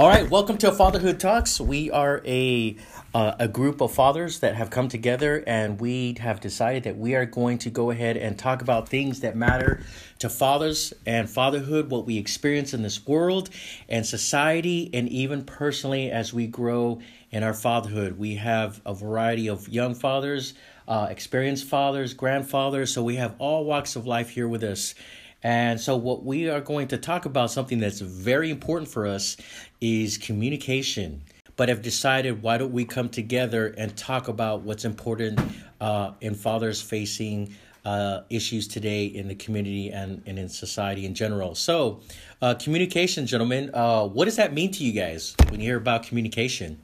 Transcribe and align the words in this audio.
All 0.00 0.08
right, 0.08 0.30
welcome 0.30 0.56
to 0.56 0.72
Fatherhood 0.72 1.20
Talks. 1.20 1.60
We 1.60 1.90
are 1.90 2.22
a 2.24 2.74
uh, 3.12 3.34
a 3.38 3.46
group 3.46 3.82
of 3.82 3.92
fathers 3.92 4.38
that 4.38 4.54
have 4.54 4.70
come 4.70 4.88
together, 4.88 5.44
and 5.46 5.78
we 5.78 6.16
have 6.20 6.40
decided 6.40 6.84
that 6.84 6.96
we 6.96 7.14
are 7.14 7.26
going 7.26 7.58
to 7.58 7.68
go 7.68 7.90
ahead 7.90 8.16
and 8.16 8.38
talk 8.38 8.62
about 8.62 8.88
things 8.88 9.20
that 9.20 9.36
matter 9.36 9.82
to 10.20 10.30
fathers 10.30 10.94
and 11.04 11.28
fatherhood, 11.28 11.90
what 11.90 12.06
we 12.06 12.16
experience 12.16 12.72
in 12.72 12.80
this 12.80 13.06
world 13.06 13.50
and 13.90 14.06
society, 14.06 14.88
and 14.94 15.06
even 15.10 15.44
personally 15.44 16.10
as 16.10 16.32
we 16.32 16.46
grow 16.46 17.02
in 17.30 17.42
our 17.42 17.52
fatherhood. 17.52 18.18
We 18.18 18.36
have 18.36 18.80
a 18.86 18.94
variety 18.94 19.50
of 19.50 19.68
young 19.68 19.94
fathers, 19.94 20.54
uh, 20.88 21.08
experienced 21.10 21.66
fathers, 21.66 22.14
grandfathers, 22.14 22.90
so 22.90 23.02
we 23.02 23.16
have 23.16 23.34
all 23.38 23.66
walks 23.66 23.96
of 23.96 24.06
life 24.06 24.30
here 24.30 24.48
with 24.48 24.64
us. 24.64 24.94
And 25.42 25.80
so, 25.80 25.96
what 25.96 26.24
we 26.24 26.48
are 26.50 26.60
going 26.60 26.88
to 26.88 26.98
talk 26.98 27.24
about, 27.24 27.50
something 27.50 27.78
that's 27.78 28.00
very 28.00 28.50
important 28.50 28.90
for 28.90 29.06
us, 29.06 29.36
is 29.80 30.18
communication. 30.18 31.22
But 31.56 31.70
I've 31.70 31.82
decided 31.82 32.42
why 32.42 32.58
don't 32.58 32.72
we 32.72 32.84
come 32.84 33.08
together 33.08 33.68
and 33.78 33.96
talk 33.96 34.28
about 34.28 34.62
what's 34.62 34.84
important 34.84 35.40
uh, 35.80 36.12
in 36.20 36.34
fathers 36.34 36.80
facing 36.82 37.54
uh, 37.84 38.20
issues 38.28 38.68
today 38.68 39.06
in 39.06 39.28
the 39.28 39.34
community 39.34 39.90
and, 39.90 40.22
and 40.26 40.38
in 40.38 40.48
society 40.48 41.06
in 41.06 41.14
general. 41.14 41.54
So, 41.54 42.00
uh, 42.42 42.54
communication, 42.54 43.26
gentlemen, 43.26 43.70
uh, 43.72 44.06
what 44.06 44.26
does 44.26 44.36
that 44.36 44.52
mean 44.52 44.70
to 44.72 44.84
you 44.84 44.92
guys 44.92 45.34
when 45.48 45.60
you 45.60 45.66
hear 45.66 45.78
about 45.78 46.02
communication? 46.02 46.78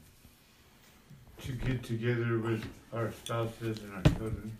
To 1.42 1.52
get 1.52 1.82
together 1.82 2.38
with 2.38 2.64
our 2.92 3.12
spouses 3.12 3.78
and 3.80 3.92
our 3.94 4.02
children. 4.02 4.56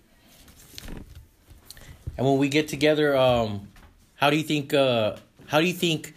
And 2.18 2.26
when 2.26 2.38
we 2.38 2.48
get 2.48 2.68
together, 2.68 3.16
um, 3.16 3.68
how 4.16 4.30
do 4.30 4.36
you 4.36 4.42
think? 4.42 4.72
Uh, 4.74 5.16
how 5.46 5.60
do 5.60 5.66
you 5.66 5.72
think 5.72 6.14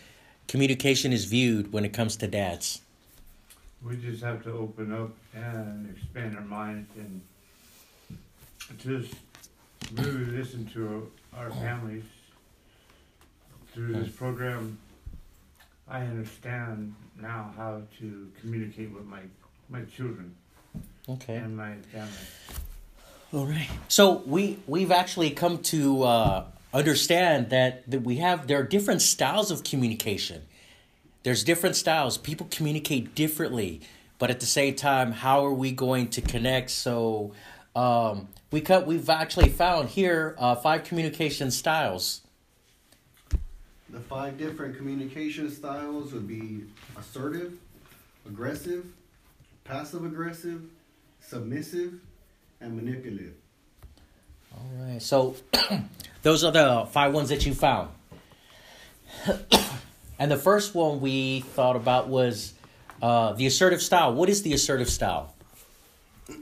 communication 0.48 1.14
is 1.14 1.26
viewed 1.26 1.72
when 1.72 1.86
it 1.86 1.94
comes 1.94 2.16
to 2.18 2.28
dads? 2.28 2.82
We 3.86 3.96
just 3.96 4.24
have 4.24 4.44
to 4.44 4.52
open 4.52 4.92
up 4.94 5.12
and 5.34 5.96
expand 5.96 6.36
our 6.36 6.44
minds 6.44 6.90
and 6.98 7.22
just 8.78 9.14
really 9.94 10.26
listen 10.26 10.66
to 10.74 11.10
our 11.38 11.50
families 11.52 12.04
through 13.74 13.94
this 13.94 14.10
program. 14.10 14.78
I 15.88 16.02
understand 16.02 16.94
now 17.20 17.54
how 17.56 17.82
to 18.00 18.32
communicate 18.42 18.92
with 18.94 19.06
my 19.06 19.22
my 19.70 19.82
children 19.96 20.36
Okay. 21.08 21.36
and 21.38 21.56
my 21.56 21.76
family. 21.92 22.12
All 23.34 23.46
right. 23.46 23.70
So 23.88 24.24
we 24.26 24.60
we've 24.68 24.92
actually 24.92 25.32
come 25.32 25.60
to 25.74 26.04
uh, 26.04 26.44
understand 26.74 27.50
that 27.50 27.90
that 27.90 28.02
we 28.02 28.18
have 28.18 28.48
there 28.48 28.60
are 28.60 28.64
different 28.64 29.02
styles 29.02 29.52
of 29.52 29.64
communication. 29.64 30.44
There's 31.24 31.44
different 31.44 31.76
styles. 31.76 32.18
People 32.18 32.48
communicate 32.50 33.14
differently, 33.14 33.82
but 34.18 34.30
at 34.30 34.40
the 34.40 34.46
same 34.46 34.76
time, 34.76 35.12
how 35.12 35.46
are 35.46 35.54
we 35.54 35.72
going 35.72 36.08
to 36.10 36.22
connect? 36.22 36.70
So 36.70 37.34
um, 37.76 38.30
we 38.52 38.62
cut. 38.62 38.88
We've 38.88 39.10
actually 39.10 39.50
found 39.50 39.90
here 39.90 40.36
uh, 40.38 40.56
five 40.56 40.84
communication 40.84 41.52
styles. 41.52 42.22
The 43.90 44.00
five 44.00 44.38
different 44.38 44.78
communication 44.78 45.50
styles 45.50 46.14
would 46.14 46.28
be 46.28 46.66
assertive, 46.98 47.54
aggressive, 48.28 48.86
passive 49.64 50.06
aggressive, 50.06 50.62
submissive, 51.22 51.94
and 52.62 52.76
manipulative. 52.76 53.34
All 54.56 54.70
right. 54.86 55.02
So 55.02 55.36
those 56.22 56.44
are 56.44 56.52
the 56.52 56.88
five 56.92 57.14
ones 57.14 57.30
that 57.30 57.46
you 57.46 57.54
found. 57.54 57.90
and 60.20 60.32
the 60.32 60.38
first 60.38 60.76
one 60.76 61.02
we 61.02 61.42
thought 61.42 61.76
about 61.76 62.08
was 62.08 62.54
uh, 63.02 63.34
the 63.34 63.46
assertive 63.46 63.82
style. 63.82 64.14
What 64.14 64.30
is 64.30 64.44
the 64.44 64.54
assertive 64.54 64.90
style? 64.90 65.34
This 66.28 66.38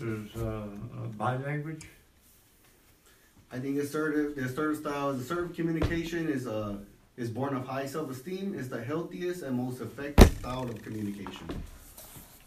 is 0.00 0.36
uh, 0.36 0.46
uh, 0.46 1.06
by 1.16 1.36
language. 1.36 1.86
I 3.50 3.58
think 3.58 3.78
assertive, 3.78 4.34
the 4.36 4.44
assertive 4.44 4.78
style 4.78 5.10
is 5.10 5.22
assertive 5.22 5.54
communication 5.54 6.28
is 6.28 6.46
uh, 6.46 6.76
is 7.16 7.30
born 7.30 7.56
of 7.56 7.66
high 7.66 7.86
self-esteem. 7.86 8.54
is 8.54 8.68
the 8.68 8.82
healthiest 8.82 9.42
and 9.42 9.56
most 9.56 9.80
effective 9.80 10.30
style 10.38 10.64
of 10.64 10.82
communication. 10.82 11.48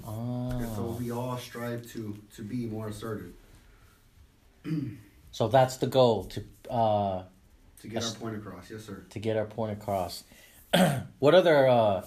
And 0.09 0.67
so 0.75 0.81
Oh. 0.89 0.97
we 0.99 1.11
all 1.11 1.37
strive 1.37 1.85
to 1.93 2.17
to 2.35 2.41
be 2.43 2.65
more 2.65 2.87
assertive 2.89 3.33
So 5.31 5.47
that's 5.47 5.77
the 5.77 5.87
goal 5.87 6.25
to 6.25 6.43
uh, 6.69 7.23
to 7.81 7.87
get 7.87 8.01
Yes. 8.01 8.13
our 8.13 8.19
point 8.19 8.35
across. 8.35 8.69
Yes, 8.69 8.85
sir. 8.85 9.03
to 9.09 9.19
get 9.19 9.37
our 9.37 9.45
point 9.45 9.71
across. 9.71 10.23
what 11.19 11.33
other 11.35 11.67
uh, 11.67 12.05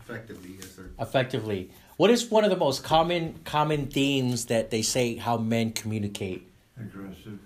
Effectively, 0.00 0.50
yes, 0.60 0.70
sir. 0.76 0.90
effectively? 1.00 1.70
What 1.96 2.10
is 2.10 2.30
one 2.30 2.44
of 2.44 2.50
the 2.50 2.56
most 2.56 2.82
common 2.84 3.38
common 3.44 3.86
themes 3.86 4.46
that 4.46 4.70
they 4.70 4.82
say 4.82 5.16
how 5.16 5.36
men 5.38 5.72
communicate? 5.72 6.46
Aggressive. 6.78 7.38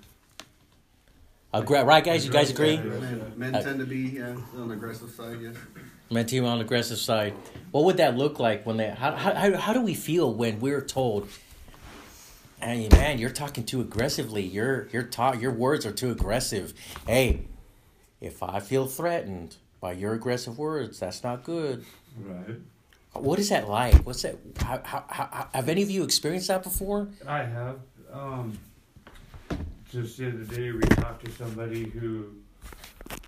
Aggra- 1.55 1.87
right, 1.87 2.05
guys? 2.05 2.27
You 2.27 2.33
guys 2.33 2.51
agree? 2.51 2.75
Yeah. 2.75 2.83
Men, 2.83 3.33
men 3.37 3.55
Uh, 3.55 3.63
tend 3.63 3.79
to 3.79 3.87
be 3.87 4.01
yeah, 4.21 4.37
on 4.57 4.69
the 4.69 4.75
aggressive 4.75 5.11
side. 5.11 5.39
Yes. 5.41 5.57
Men 6.11 6.27
team 6.27 6.45
on 6.45 6.59
the 6.59 6.65
aggressive 6.65 6.99
side. 6.99 7.35
What 7.71 7.85
would 7.85 7.99
that 7.99 8.17
look 8.17 8.39
like 8.39 8.65
when 8.65 8.79
they? 8.79 8.89
How 8.89 9.13
how 9.13 9.57
how, 9.57 9.73
do 9.73 9.83
we 9.83 9.95
feel 9.95 10.33
when 10.33 10.59
we're 10.59 10.81
told? 10.81 11.29
Hey 12.63 12.89
man, 12.91 13.19
you're 13.19 13.31
talking 13.31 13.65
too 13.65 13.81
aggressively. 13.81 14.43
Your 14.43 14.89
your 14.89 15.03
talk 15.03 15.41
your 15.41 15.53
words 15.53 15.85
are 15.85 15.93
too 15.93 16.11
aggressive. 16.11 16.73
Hey, 17.07 17.43
if 18.21 18.43
I 18.43 18.61
feel 18.61 18.87
threatened 18.87 19.57
by 19.81 19.93
your 19.93 20.15
aggressive 20.15 20.59
words, 20.59 20.99
that's 20.99 21.23
not 21.23 21.45
good. 21.45 21.85
Right. 22.19 22.57
What 23.13 23.39
is 23.39 23.51
that 23.51 23.69
like? 23.69 23.95
What's 24.07 24.23
that? 24.23 24.37
How, 24.59 24.81
how, 24.85 25.05
how, 25.09 25.49
have 25.53 25.69
any 25.69 25.83
of 25.83 25.91
you 25.91 26.05
experienced 26.05 26.49
that 26.49 26.63
before? 26.63 27.09
I 27.27 27.43
have. 27.43 27.79
Um, 28.13 28.59
just 29.91 30.19
the 30.19 30.29
other 30.29 30.45
day, 30.45 30.73
we 30.73 30.81
talked 30.81 31.25
to 31.25 31.31
somebody 31.33 31.85
who, 31.85 32.35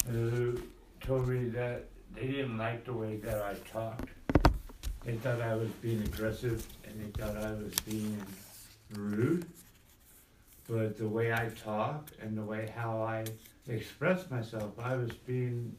who 0.06 0.60
told 1.00 1.28
me 1.28 1.48
that 1.50 1.86
they 2.20 2.26
didn't 2.26 2.58
like 2.58 2.84
the 2.84 2.92
way 2.92 3.16
that 3.16 3.42
I 3.42 3.54
talked. 3.72 4.10
They 5.04 5.14
thought 5.14 5.40
I 5.40 5.54
was 5.54 5.70
being 5.80 6.02
aggressive 6.02 6.66
and 6.84 7.00
they 7.00 7.18
thought 7.18 7.36
I 7.36 7.52
was 7.52 7.72
being 7.86 8.22
rude. 8.92 9.46
But 10.68 10.98
the 10.98 11.08
way 11.08 11.32
I 11.32 11.48
talk 11.64 12.10
and 12.20 12.36
the 12.36 12.42
way 12.42 12.70
how 12.76 13.02
I 13.02 13.24
express 13.68 14.30
myself, 14.30 14.72
I 14.78 14.96
was 14.96 15.12
being 15.12 15.74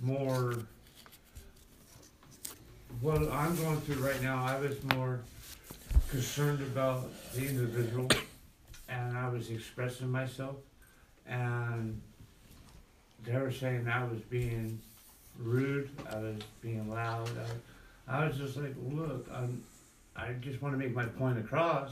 more. 0.00 0.54
What 3.02 3.30
I'm 3.30 3.54
going 3.56 3.80
through 3.82 4.06
right 4.06 4.22
now, 4.22 4.42
I 4.42 4.58
was 4.58 4.82
more 4.94 5.20
concerned 6.08 6.62
about 6.62 7.10
the 7.34 7.46
individual 7.46 8.08
and 8.88 9.18
I 9.18 9.28
was 9.28 9.50
expressing 9.50 10.10
myself 10.10 10.56
and 11.26 12.00
they 13.24 13.36
were 13.36 13.52
saying 13.52 13.86
I 13.86 14.04
was 14.04 14.20
being 14.20 14.80
rude, 15.38 15.90
I 16.10 16.16
was 16.18 16.36
being 16.60 16.90
loud. 16.90 17.30
I, 18.08 18.18
I 18.18 18.26
was 18.26 18.36
just 18.36 18.56
like, 18.56 18.74
look, 18.90 19.28
I'm, 19.32 19.62
I 20.14 20.32
just 20.34 20.62
want 20.62 20.74
to 20.74 20.78
make 20.78 20.94
my 20.94 21.06
point 21.06 21.38
across. 21.38 21.90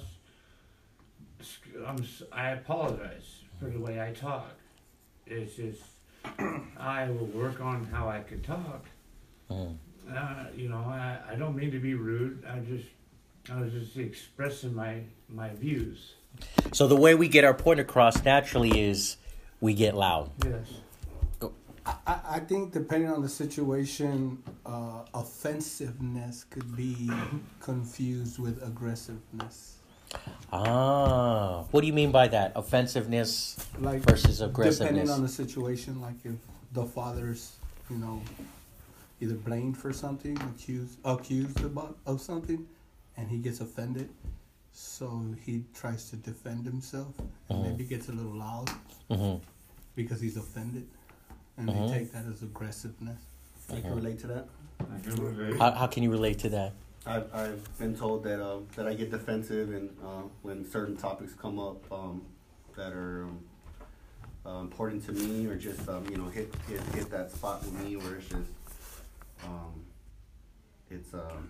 I'm, 1.86 2.04
I 2.32 2.50
apologize 2.50 3.40
for 3.60 3.66
the 3.66 3.78
way 3.78 4.00
I 4.00 4.12
talk. 4.12 4.50
It's 5.26 5.56
just, 5.56 5.82
I 6.78 7.08
will 7.10 7.26
work 7.26 7.60
on 7.60 7.84
how 7.84 8.08
I 8.08 8.20
can 8.20 8.42
talk. 8.42 8.84
Mm. 9.50 9.76
Uh, 10.10 10.44
you 10.54 10.68
know, 10.68 10.84
I, 10.86 11.18
I 11.30 11.34
don't 11.34 11.56
mean 11.56 11.70
to 11.72 11.78
be 11.78 11.94
rude. 11.94 12.44
I 12.48 12.58
just, 12.60 12.86
I 13.52 13.60
was 13.60 13.72
just 13.72 13.96
expressing 13.96 14.74
my, 14.74 15.00
my 15.28 15.50
views. 15.50 16.14
So 16.72 16.86
the 16.86 16.96
way 16.96 17.14
we 17.14 17.28
get 17.28 17.44
our 17.44 17.54
point 17.54 17.80
across 17.80 18.24
naturally 18.24 18.80
is 18.80 19.16
we 19.60 19.74
get 19.74 19.94
loud. 19.94 20.30
Yes. 20.44 20.66
I, 21.86 22.20
I 22.36 22.40
think 22.40 22.72
depending 22.72 23.10
on 23.10 23.20
the 23.22 23.28
situation, 23.28 24.42
uh, 24.64 25.02
offensiveness 25.12 26.44
could 26.44 26.74
be 26.76 27.12
confused 27.60 28.38
with 28.38 28.62
aggressiveness. 28.62 29.76
Ah, 30.52 31.64
what 31.70 31.80
do 31.82 31.86
you 31.86 31.92
mean 31.92 32.10
by 32.10 32.28
that? 32.28 32.52
Offensiveness 32.56 33.56
Like 33.78 34.00
versus 34.00 34.40
aggressiveness. 34.40 34.78
depending 34.78 35.10
on 35.10 35.22
the 35.22 35.28
situation, 35.28 36.00
like 36.00 36.14
if 36.24 36.36
the 36.72 36.84
father's, 36.84 37.56
you 37.90 37.96
know, 37.98 38.22
either 39.20 39.34
blamed 39.34 39.76
for 39.76 39.92
something, 39.92 40.38
accused 40.54 40.98
accused 41.04 41.62
about 41.64 41.98
of 42.06 42.20
something, 42.20 42.66
and 43.16 43.28
he 43.28 43.38
gets 43.38 43.60
offended, 43.60 44.08
so 44.72 45.34
he 45.44 45.64
tries 45.74 46.08
to 46.10 46.16
defend 46.16 46.64
himself, 46.64 47.12
and 47.50 47.58
Mhm. 47.58 47.62
maybe 47.62 47.84
gets 47.84 48.08
a 48.08 48.12
little 48.12 48.34
loud 48.34 48.70
hmm 49.10 49.36
because 49.96 50.20
he's 50.20 50.36
offended, 50.36 50.86
and 51.56 51.68
Mhm. 51.68 51.88
they 51.90 51.98
take 51.98 52.12
that 52.12 52.24
as 52.26 52.42
aggressiveness. 52.42 53.20
I 53.72 53.80
can 53.80 53.94
relate 53.94 54.18
to 54.20 54.26
that. 54.28 54.46
I 54.80 55.00
can 55.00 55.14
relate. 55.16 55.58
How, 55.58 55.70
how 55.72 55.86
can 55.86 56.02
you 56.02 56.10
relate 56.10 56.38
to 56.40 56.48
that? 56.50 56.72
I've, 57.06 57.32
I've 57.34 57.78
been 57.78 57.94
told 57.96 58.24
that 58.24 58.42
um, 58.44 58.66
that 58.76 58.86
I 58.86 58.94
get 58.94 59.10
defensive 59.10 59.72
and 59.72 59.90
uh, 60.02 60.22
when 60.42 60.68
certain 60.70 60.96
topics 60.96 61.34
come 61.34 61.58
up 61.58 61.90
um, 61.92 62.22
that 62.76 62.92
are 62.92 63.24
um, 63.24 63.38
uh, 64.46 64.60
important 64.60 65.04
to 65.06 65.12
me 65.12 65.46
or 65.46 65.54
just 65.56 65.86
um, 65.88 66.06
you 66.10 66.16
know 66.16 66.28
hit, 66.28 66.52
hit 66.68 66.80
hit 66.94 67.10
that 67.10 67.30
spot 67.30 67.62
with 67.62 67.72
me 67.84 67.96
where 67.96 68.16
it's 68.16 68.28
just 68.28 68.50
um, 69.44 69.84
it's 70.90 71.12
um, 71.14 71.48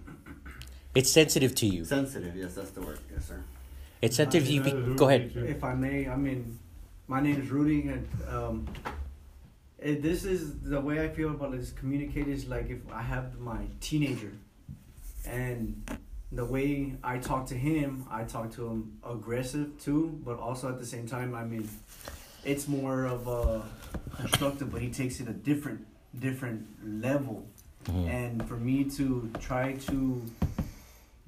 It's 0.94 1.10
sensitive 1.10 1.54
to 1.56 1.66
you. 1.66 1.84
sensitive. 1.84 2.36
Yes, 2.36 2.54
that's 2.54 2.70
the 2.70 2.80
word. 2.82 2.98
Yes, 3.12 3.26
sir. 3.26 3.40
It's 4.02 4.16
sensitive 4.16 4.46
to 4.48 4.52
you. 4.52 4.60
Be- 4.62 4.94
go 4.96 5.08
ahead. 5.08 5.32
If 5.36 5.62
I 5.64 5.74
may, 5.74 6.08
I 6.08 6.16
mean, 6.16 6.58
my 7.08 7.20
name 7.20 7.40
is 7.40 7.48
Rudy, 7.50 7.88
and 7.88 8.06
um, 8.28 8.66
it, 9.84 10.02
this 10.02 10.24
is 10.24 10.60
the 10.60 10.80
way 10.80 11.04
I 11.04 11.08
feel 11.08 11.30
about 11.30 11.52
this 11.52 11.70
communicate 11.70 12.26
is 12.26 12.48
like 12.48 12.70
if 12.70 12.80
I 12.90 13.02
have 13.02 13.38
my 13.38 13.66
teenager, 13.80 14.32
and 15.26 15.86
the 16.32 16.44
way 16.44 16.94
I 17.04 17.18
talk 17.18 17.46
to 17.48 17.54
him, 17.54 18.06
I 18.10 18.24
talk 18.24 18.50
to 18.52 18.66
him 18.66 18.98
aggressive 19.06 19.78
too, 19.78 20.18
but 20.24 20.38
also 20.38 20.70
at 20.70 20.78
the 20.78 20.86
same 20.86 21.06
time, 21.06 21.34
I 21.34 21.44
mean, 21.44 21.68
it's 22.44 22.66
more 22.66 23.04
of 23.04 23.28
a 23.28 23.62
constructive, 24.16 24.72
but 24.72 24.80
he 24.80 24.90
takes 24.90 25.20
it 25.20 25.28
a 25.28 25.32
different, 25.32 25.86
different 26.18 26.66
level. 26.82 27.46
Mhm. 27.84 28.08
And 28.08 28.48
for 28.48 28.56
me 28.56 28.84
to 28.96 29.30
try 29.38 29.74
to 29.74 30.22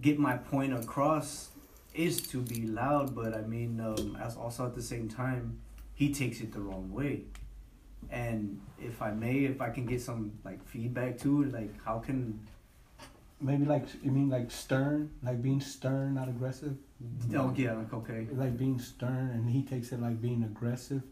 get 0.00 0.18
my 0.18 0.38
point 0.38 0.72
across 0.72 1.50
is 1.94 2.20
to 2.28 2.40
be 2.40 2.66
loud, 2.66 3.14
but 3.14 3.34
I 3.34 3.42
mean, 3.42 3.80
um, 3.80 4.16
as 4.20 4.36
also 4.36 4.66
at 4.66 4.74
the 4.74 4.82
same 4.82 5.08
time, 5.08 5.58
he 5.94 6.12
takes 6.12 6.40
it 6.40 6.52
the 6.52 6.60
wrong 6.60 6.90
way. 6.90 7.24
And 8.10 8.60
if 8.78 9.02
I 9.02 9.10
may, 9.10 9.44
if 9.46 9.60
I 9.60 9.70
can 9.70 9.84
get 9.86 10.00
some 10.00 10.32
like 10.44 10.64
feedback 10.66 11.18
too, 11.18 11.44
like 11.46 11.70
how 11.84 11.98
can 11.98 12.38
Maybe 13.38 13.66
like 13.66 13.84
you 14.02 14.10
mean 14.10 14.30
like 14.30 14.50
stern, 14.50 15.10
like 15.22 15.42
being 15.42 15.60
stern, 15.60 16.14
not 16.14 16.26
aggressive. 16.28 16.74
oh 17.36 17.52
yeah, 17.54 17.74
like 17.74 17.92
okay, 17.92 18.26
Like 18.32 18.56
being 18.56 18.78
stern, 18.78 19.28
and 19.34 19.50
he 19.50 19.62
takes 19.62 19.92
it 19.92 20.00
like 20.00 20.22
being 20.22 20.42
aggressive. 20.42 21.02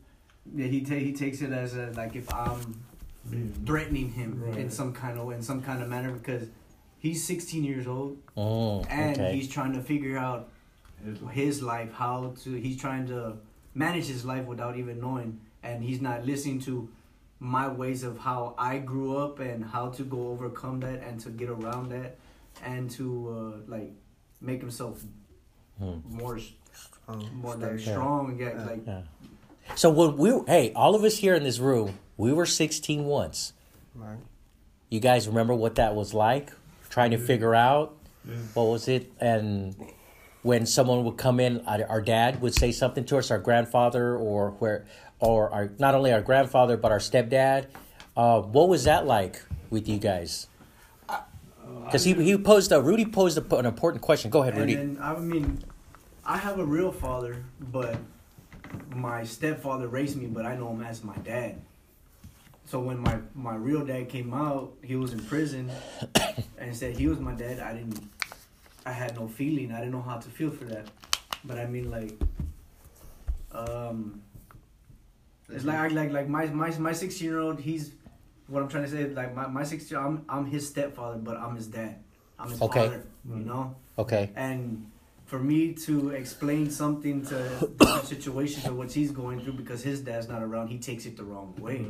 yeah, 0.54 0.66
he 0.66 0.80
ta- 0.80 0.94
he 0.94 1.12
takes 1.12 1.42
it 1.42 1.52
as 1.52 1.74
a 1.74 1.92
like 1.94 2.16
if 2.16 2.32
I'm 2.32 2.82
threatening 3.66 4.10
him 4.12 4.42
in 4.56 4.70
some 4.70 4.92
kind 4.94 5.18
of 5.18 5.26
way, 5.26 5.34
in 5.34 5.42
some 5.42 5.62
kind 5.62 5.82
of 5.82 5.88
manner 5.88 6.12
because 6.12 6.48
he's 6.98 7.22
16 7.24 7.62
years 7.64 7.86
old 7.86 8.16
Mm, 8.36 8.86
and 8.90 9.16
okay. 9.20 9.34
he's 9.36 9.48
trying 9.48 9.72
to 9.74 9.82
figure 9.82 10.16
out 10.16 10.48
His- 11.04 11.18
his 11.32 11.62
life, 11.62 11.92
how 11.92 12.32
to 12.44 12.54
he's 12.54 12.78
trying 12.78 13.06
to 13.08 13.36
manage 13.74 14.06
his 14.06 14.24
life 14.24 14.46
without 14.46 14.78
even 14.78 14.98
knowing 15.00 15.40
and 15.64 15.82
he's 15.82 16.00
not 16.00 16.24
listening 16.24 16.60
to 16.60 16.88
my 17.40 17.66
ways 17.66 18.04
of 18.04 18.18
how 18.18 18.54
I 18.56 18.78
grew 18.78 19.16
up 19.16 19.40
and 19.40 19.64
how 19.64 19.88
to 19.90 20.02
go 20.04 20.28
overcome 20.28 20.80
that 20.80 21.02
and 21.02 21.18
to 21.20 21.30
get 21.30 21.48
around 21.50 21.90
that 21.90 22.16
and 22.62 22.88
to 22.92 23.06
uh, 23.66 23.70
like 23.70 23.92
make 24.40 24.60
himself 24.60 25.02
Hmm. 25.78 25.94
more 26.08 26.36
s- 26.36 26.52
Um, 27.08 27.28
more 27.34 27.56
like 27.56 27.80
strong 27.80 28.38
yeah, 28.38 28.50
Yeah. 28.54 28.64
like 28.64 28.86
Yeah. 28.86 29.02
So 29.74 29.90
when 29.90 30.16
we 30.16 30.30
hey, 30.46 30.72
all 30.74 30.94
of 30.94 31.02
us 31.02 31.16
here 31.18 31.34
in 31.34 31.42
this 31.42 31.58
room, 31.58 31.98
we 32.16 32.32
were 32.32 32.46
16 32.46 33.04
once. 33.06 33.52
Right. 33.94 34.18
You 34.90 35.00
guys 35.00 35.26
remember 35.26 35.52
what 35.54 35.74
that 35.74 35.94
was 35.96 36.14
like? 36.14 36.52
Trying 36.90 37.10
to 37.10 37.18
figure 37.18 37.54
out 37.54 37.96
Yeah. 38.24 38.34
what 38.54 38.64
was 38.64 38.86
it 38.88 39.10
and 39.20 39.74
when 40.42 40.64
someone 40.66 41.04
would 41.04 41.16
come 41.16 41.40
in 41.40 41.60
our 41.66 41.84
our 41.88 42.00
dad 42.02 42.40
would 42.40 42.54
say 42.54 42.70
something 42.70 43.04
to 43.06 43.18
us 43.18 43.30
our 43.30 43.38
grandfather 43.38 44.16
or 44.16 44.50
where 44.60 44.86
or 45.20 45.50
our 45.50 45.70
not 45.78 45.94
only 45.94 46.12
our 46.12 46.20
grandfather 46.20 46.76
but 46.76 46.92
our 46.92 46.98
stepdad. 46.98 47.66
Uh, 48.16 48.40
what 48.40 48.68
was 48.68 48.84
that 48.84 49.06
like 49.06 49.42
with 49.70 49.88
you 49.88 49.98
guys? 49.98 50.46
Because 51.84 52.04
he, 52.04 52.14
he 52.14 52.36
posed 52.38 52.72
a 52.72 52.80
rudy 52.80 53.04
posed 53.04 53.38
a, 53.38 53.56
an 53.56 53.66
important 53.66 54.02
question. 54.02 54.30
Go 54.30 54.42
ahead 54.42 54.54
and 54.54 54.62
rudy. 54.62 54.74
then 54.74 54.98
I 55.00 55.18
mean 55.18 55.64
I 56.24 56.38
have 56.38 56.58
a 56.58 56.64
real 56.64 56.92
father 56.92 57.44
but 57.60 57.98
my 58.94 59.24
stepfather 59.24 59.88
raised 59.88 60.16
me 60.16 60.26
but 60.26 60.46
I 60.46 60.56
know 60.56 60.70
him 60.70 60.82
as 60.82 61.04
my 61.04 61.16
dad. 61.18 61.60
So 62.66 62.80
when 62.80 62.98
my 62.98 63.18
my 63.34 63.54
real 63.54 63.84
dad 63.84 64.08
came 64.08 64.32
out 64.32 64.72
he 64.82 64.96
was 64.96 65.12
in 65.12 65.20
prison 65.24 65.70
and 66.58 66.74
said 66.74 66.96
he 66.96 67.06
was 67.06 67.18
my 67.18 67.32
dad 67.32 67.60
I 67.60 67.74
didn't 67.74 68.00
I 68.86 68.92
had 68.92 69.16
no 69.16 69.28
feeling. 69.28 69.72
I 69.72 69.78
didn't 69.78 69.92
know 69.92 70.02
how 70.02 70.18
to 70.18 70.28
feel 70.28 70.50
for 70.50 70.64
that. 70.66 70.88
But 71.44 71.58
I 71.58 71.66
mean 71.66 71.90
like 71.90 72.12
um 73.52 74.22
it's 75.48 75.64
like 75.64 75.92
like 75.92 76.10
like 76.12 76.28
my 76.28 76.46
my 76.46 76.70
my 76.78 76.92
16 76.92 77.26
year 77.28 77.38
old 77.38 77.60
he's 77.60 77.92
what 78.46 78.62
I'm 78.62 78.68
trying 78.68 78.84
to 78.84 78.90
say 78.90 79.08
like 79.10 79.34
my 79.34 79.46
my 79.46 79.64
16 79.64 79.96
I'm 79.96 80.24
I'm 80.28 80.46
his 80.46 80.68
stepfather 80.68 81.18
but 81.18 81.36
I'm 81.36 81.56
his 81.56 81.66
dad 81.66 81.96
I'm 82.38 82.50
his 82.50 82.60
Okay. 82.62 82.88
father 82.88 83.04
you 83.28 83.36
know 83.36 83.74
okay 83.98 84.30
and 84.36 84.90
for 85.26 85.38
me 85.38 85.72
to 85.72 86.10
explain 86.10 86.70
something 86.70 87.24
to 87.26 87.70
situations 88.04 88.66
or 88.66 88.74
what 88.74 88.92
he's 88.92 89.10
going 89.10 89.40
through 89.40 89.54
because 89.54 89.82
his 89.82 90.00
dad's 90.02 90.28
not 90.28 90.42
around, 90.42 90.68
he 90.68 90.78
takes 90.78 91.06
it 91.06 91.16
the 91.16 91.24
wrong 91.24 91.56
way. 91.58 91.86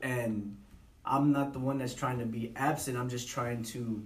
And 0.00 0.56
I'm 1.04 1.32
not 1.32 1.52
the 1.52 1.58
one 1.58 1.78
that's 1.78 1.94
trying 1.94 2.18
to 2.20 2.24
be 2.24 2.52
absent. 2.56 2.96
I'm 2.96 3.08
just 3.08 3.28
trying 3.28 3.64
to 3.64 4.02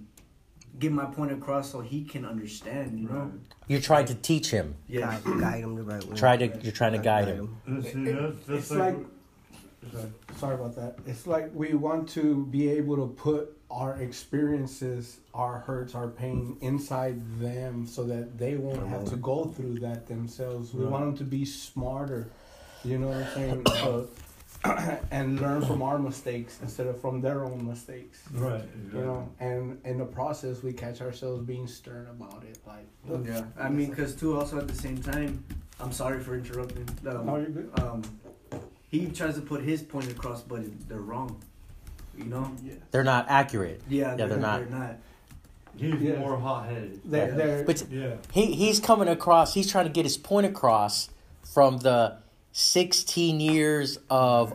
get 0.79 0.91
my 0.91 1.05
point 1.05 1.31
across 1.31 1.71
so 1.71 1.81
he 1.81 2.03
can 2.03 2.25
understand. 2.25 2.99
You 2.99 3.07
know? 3.09 3.31
you're 3.67 3.81
trying 3.81 4.05
to 4.05 4.15
teach 4.15 4.49
him 4.51 4.75
Yeah. 4.87 5.19
Guide, 5.23 5.39
guide 5.39 5.63
him 5.63 5.75
the 5.75 5.83
right 5.83 6.03
way. 6.05 6.15
try 6.15 6.37
to 6.37 6.47
you're 6.63 6.71
trying 6.71 6.93
to 6.93 6.97
guide 6.99 7.27
him 7.27 7.55
And 7.65 7.83
see, 7.83 7.91
that's, 8.11 8.37
that's 8.47 8.49
It's 8.49 8.71
like, 8.71 8.95
like- 8.95 9.05
sorry. 9.91 10.09
Sorry 10.37 10.55
about 10.55 10.75
that. 10.75 10.95
It's 11.05 11.25
like 11.27 11.49
we 11.53 11.73
want 11.73 12.09
to 12.09 12.45
be 12.47 12.69
able 12.69 12.95
to 12.97 13.07
put 13.13 13.57
our 13.69 13.95
experiences, 14.01 15.17
our 15.33 15.59
hurts, 15.59 15.95
our 15.95 16.07
pain 16.07 16.57
inside 16.61 17.21
them 17.39 17.85
so 17.85 18.03
that 18.05 18.37
they 18.37 18.55
won't 18.55 18.85
have 18.89 19.05
to 19.05 19.15
go 19.15 19.45
through 19.45 19.79
that 19.79 20.07
themselves. 20.07 20.73
We 20.73 20.83
Right. 20.83 20.91
want 20.91 21.05
them 21.05 21.17
to 21.17 21.23
be 21.23 21.45
smarter. 21.45 22.27
You 22.83 22.97
know 22.97 23.07
what 23.09 23.17
I'm 23.17 23.33
saying? 23.33 23.63
So, 23.67 24.07
and 25.11 25.39
learn 25.41 25.65
from 25.65 25.81
our 25.81 25.97
mistakes 25.97 26.59
instead 26.61 26.85
of 26.87 26.99
from 27.01 27.19
their 27.21 27.43
own 27.45 27.65
mistakes. 27.65 28.21
right. 28.33 28.61
Exactly. 28.61 28.99
You 28.99 29.05
know, 29.05 29.29
and 29.39 29.79
in 29.85 29.97
the 29.97 30.05
process, 30.05 30.61
we 30.61 30.71
catch 30.73 31.01
ourselves 31.01 31.41
being 31.45 31.67
stern 31.67 32.07
about 32.07 32.43
it. 32.43 32.59
Like, 32.67 32.85
look, 33.07 33.25
Yeah. 33.25 33.43
I 33.59 33.69
mean, 33.69 33.89
because 33.89 34.15
too, 34.15 34.37
also 34.39 34.57
at 34.59 34.67
the 34.67 34.75
same 34.75 34.97
time, 35.01 35.43
I'm 35.79 35.91
sorry 35.91 36.19
for 36.19 36.35
interrupting. 36.35 36.87
Um, 37.07 37.29
Oh, 37.29 37.37
you're 37.37 37.49
good. 37.49 37.71
um, 37.79 38.03
he 38.89 39.07
tries 39.07 39.35
to 39.35 39.41
put 39.41 39.61
his 39.63 39.81
point 39.81 40.11
across, 40.11 40.41
but 40.43 40.61
they're 40.87 40.99
wrong. 40.99 41.41
You 42.17 42.25
know? 42.25 42.51
yeah. 42.63 42.73
they're 42.91 43.05
not 43.05 43.25
accurate 43.29 43.81
Yeah, 43.87 44.15
they're 44.15 44.37
not. 44.37 44.59
They're 44.69 44.79
not. 44.79 44.97
He's 45.77 45.95
Yes. 46.01 46.19
more 46.19 46.37
hot 46.37 46.67
headed. 46.67 46.99
They're, 47.05 47.29
Yeah. 47.29 47.35
they're, 47.35 47.63
but 47.63 47.83
Yeah. 47.89 48.15
he 48.31 48.47
he's 48.53 48.79
coming 48.81 49.07
across 49.07 49.53
he's 49.53 49.71
trying 49.71 49.85
to 49.85 49.91
get 49.91 50.03
his 50.05 50.17
point 50.17 50.45
across 50.45 51.09
from 51.41 51.77
the 51.79 52.17
16 52.53 53.39
years 53.39 53.99
of 54.09 54.53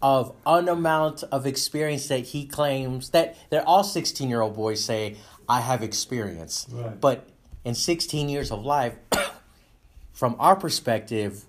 of 0.00 0.34
unamount 0.44 1.22
of 1.30 1.46
experience 1.46 2.08
that 2.08 2.20
he 2.20 2.44
claims 2.44 3.10
that 3.10 3.36
they're 3.50 3.66
all 3.66 3.84
16 3.84 4.28
year 4.28 4.40
old 4.40 4.54
boys 4.56 4.84
say 4.84 5.16
i 5.48 5.60
have 5.60 5.82
experience. 5.82 6.66
Right. 6.70 7.00
but 7.00 7.28
in 7.64 7.74
16 7.74 8.28
years 8.28 8.50
of 8.50 8.64
life 8.64 8.94
from 10.12 10.36
our 10.38 10.56
perspective 10.56 11.44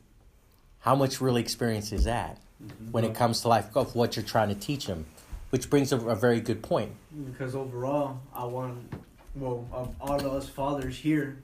how 0.83 0.95
much 0.95 1.21
really 1.21 1.41
experience 1.41 1.91
is 1.91 2.03
that 2.03 2.37
mm-hmm. 2.61 2.91
when 2.91 3.03
it 3.03 3.15
comes 3.15 3.41
to 3.41 3.47
life 3.47 3.75
of 3.75 3.95
what 3.95 4.15
you're 4.15 4.25
trying 4.25 4.49
to 4.49 4.55
teach 4.55 4.85
him? 4.85 5.05
Which 5.49 5.69
brings 5.69 5.93
a, 5.93 5.97
a 5.97 6.15
very 6.15 6.41
good 6.41 6.61
point. 6.63 6.91
Because 7.25 7.55
overall, 7.55 8.19
I 8.33 8.45
want, 8.45 8.91
well, 9.35 9.67
of 9.71 9.95
all 10.01 10.15
of 10.15 10.25
us 10.25 10.49
fathers 10.49 10.97
here, 10.97 11.37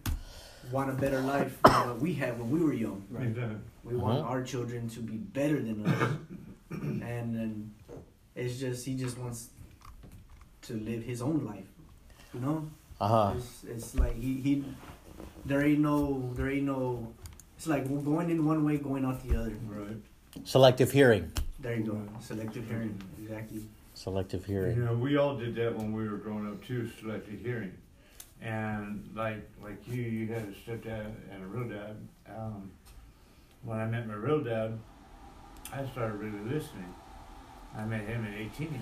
want 0.71 0.89
a 0.89 0.93
better 0.93 1.19
life 1.21 1.57
than 1.63 1.87
what 1.87 1.99
we 1.99 2.13
had 2.13 2.39
when 2.39 2.49
we 2.51 2.59
were 2.59 2.73
young. 2.73 3.03
Exactly. 3.19 3.55
We 3.83 3.95
want 3.95 4.19
Mhm. 4.23 4.29
our 4.29 4.43
children 4.43 4.89
to 4.89 4.99
be 5.01 5.17
better 5.17 5.59
than 5.61 5.85
us, 5.85 6.11
and 6.71 7.35
then 7.35 7.71
it's 8.35 8.59
just 8.59 8.85
he 8.85 8.95
just 8.95 9.17
wants 9.17 9.49
to 10.63 10.73
live 10.75 11.03
his 11.03 11.21
own 11.21 11.45
life, 11.45 11.65
you 12.33 12.39
know. 12.41 12.69
uh-huh 13.01 13.33
It's, 13.37 13.63
it's 13.63 13.95
like 13.95 14.15
he, 14.15 14.35
he 14.41 14.63
there 15.45 15.61
ain't 15.63 15.79
no 15.79 16.31
there 16.35 16.49
ain't 16.49 16.65
no. 16.65 17.07
It's 17.57 17.67
like 17.67 17.85
we're 17.87 18.01
going 18.01 18.29
in 18.29 18.45
one 18.45 18.63
way, 18.65 18.77
going 18.77 19.03
out 19.05 19.21
the 19.27 19.35
other. 19.37 19.53
Right. 19.67 19.97
selective 20.43 20.91
hearing 20.91 21.31
There 21.59 21.75
you 21.75 21.83
go, 21.83 22.01
selective 22.19 22.67
hearing, 22.67 22.95
exactly. 23.21 23.61
selective 23.95 24.47
You 24.47 24.53
hearing 24.53 24.85
know, 24.85 24.93
we 24.93 25.17
all 25.17 25.35
did 25.37 25.55
that 25.55 25.75
when 25.77 25.91
we 25.91 26.07
were 26.07 26.17
growing 26.17 26.47
up 26.47 26.63
too, 26.63 26.89
selective 27.01 27.39
hearing. 27.41 27.71
And 28.41 29.09
like 29.15 29.49
like 29.61 29.85
you, 29.87 30.01
you 30.01 30.27
had 30.27 30.43
a 30.43 30.69
stepdad 30.69 31.11
and 31.31 31.43
a 31.43 31.47
real 31.47 31.69
dad. 31.69 31.95
Um, 32.29 32.71
when 33.63 33.79
I 33.79 33.85
met 33.85 34.07
my 34.07 34.13
real 34.13 34.41
dad, 34.41 34.79
I 35.73 35.85
started 35.85 36.15
really 36.15 36.39
listening. 36.45 36.93
I 37.75 37.85
met 37.85 38.01
him 38.01 38.25
at 38.25 38.39
18, 38.39 38.81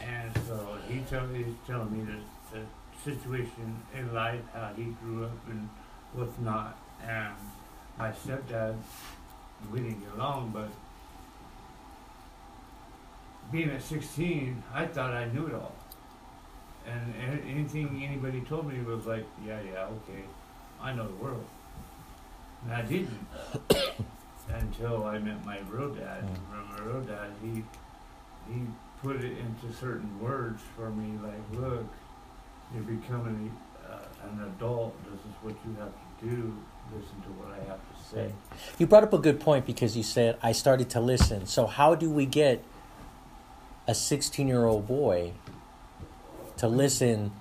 and 0.00 0.32
so 0.46 0.76
he 0.88 1.00
tell 1.08 1.26
he's 1.28 1.46
telling 1.66 1.92
me 1.92 2.12
the, 2.12 2.58
the 2.58 2.64
situation 3.04 3.82
in 3.94 4.12
life, 4.12 4.40
how 4.52 4.72
he 4.76 4.84
grew 5.02 5.24
up 5.24 5.48
and 5.48 5.68
what's 6.12 6.38
not. 6.40 6.76
And 7.06 7.34
my 7.98 8.10
stepdad, 8.10 8.76
we 9.72 9.80
didn't 9.80 10.00
get 10.00 10.14
along, 10.14 10.50
but 10.52 10.68
being 13.50 13.70
at 13.70 13.82
16, 13.82 14.62
I 14.74 14.86
thought 14.86 15.14
I 15.14 15.26
knew 15.26 15.46
it 15.46 15.54
all. 15.54 15.74
And 16.88 17.14
a- 17.14 17.44
anything 17.44 18.02
anybody 18.02 18.40
told 18.42 18.72
me 18.72 18.80
was 18.80 19.06
like, 19.06 19.24
yeah, 19.46 19.60
yeah, 19.60 19.86
okay, 19.86 20.24
I 20.80 20.92
know 20.94 21.06
the 21.06 21.14
world. 21.14 21.44
And 22.64 22.72
I 22.72 22.82
didn't 22.82 23.26
until 24.48 25.04
I 25.04 25.18
met 25.18 25.44
my 25.44 25.58
real 25.70 25.94
dad. 25.94 26.24
My 26.50 26.84
real 26.84 27.02
dad, 27.02 27.30
he 27.42 27.62
he 28.52 28.62
put 29.02 29.16
it 29.16 29.36
into 29.38 29.76
certain 29.78 30.18
words 30.20 30.62
for 30.74 30.90
me, 30.90 31.18
like, 31.22 31.60
look, 31.60 31.84
you're 32.74 32.82
becoming 32.82 33.52
uh, 33.88 33.98
an 34.28 34.42
adult. 34.56 34.94
This 35.04 35.20
is 35.20 35.36
what 35.42 35.54
you 35.64 35.76
have 35.78 35.92
to 36.20 36.26
do. 36.26 36.56
Listen 36.94 37.20
to 37.22 37.28
what 37.38 37.52
I 37.52 37.64
have 37.68 37.78
to 37.78 38.10
say. 38.10 38.32
You 38.78 38.86
brought 38.86 39.02
up 39.04 39.12
a 39.12 39.18
good 39.18 39.40
point 39.40 39.66
because 39.66 39.94
you 39.96 40.02
said 40.02 40.38
I 40.42 40.52
started 40.52 40.88
to 40.90 41.00
listen. 41.00 41.46
So 41.46 41.66
how 41.66 41.94
do 41.94 42.08
we 42.08 42.24
get 42.24 42.64
a 43.86 43.92
16-year-old 43.92 44.86
boy 44.88 45.32
to 46.58 46.68
listen 46.68 47.32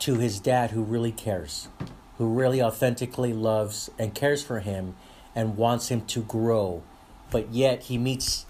to 0.00 0.16
his 0.16 0.40
dad 0.40 0.70
who 0.70 0.82
really 0.82 1.12
cares, 1.12 1.68
who 2.18 2.26
really 2.26 2.62
authentically 2.62 3.32
loves 3.32 3.90
and 3.98 4.14
cares 4.14 4.42
for 4.42 4.60
him 4.60 4.96
and 5.34 5.56
wants 5.56 5.88
him 5.88 6.04
to 6.06 6.22
grow, 6.22 6.82
but 7.30 7.50
yet 7.50 7.84
he 7.84 7.98
meets 7.98 8.46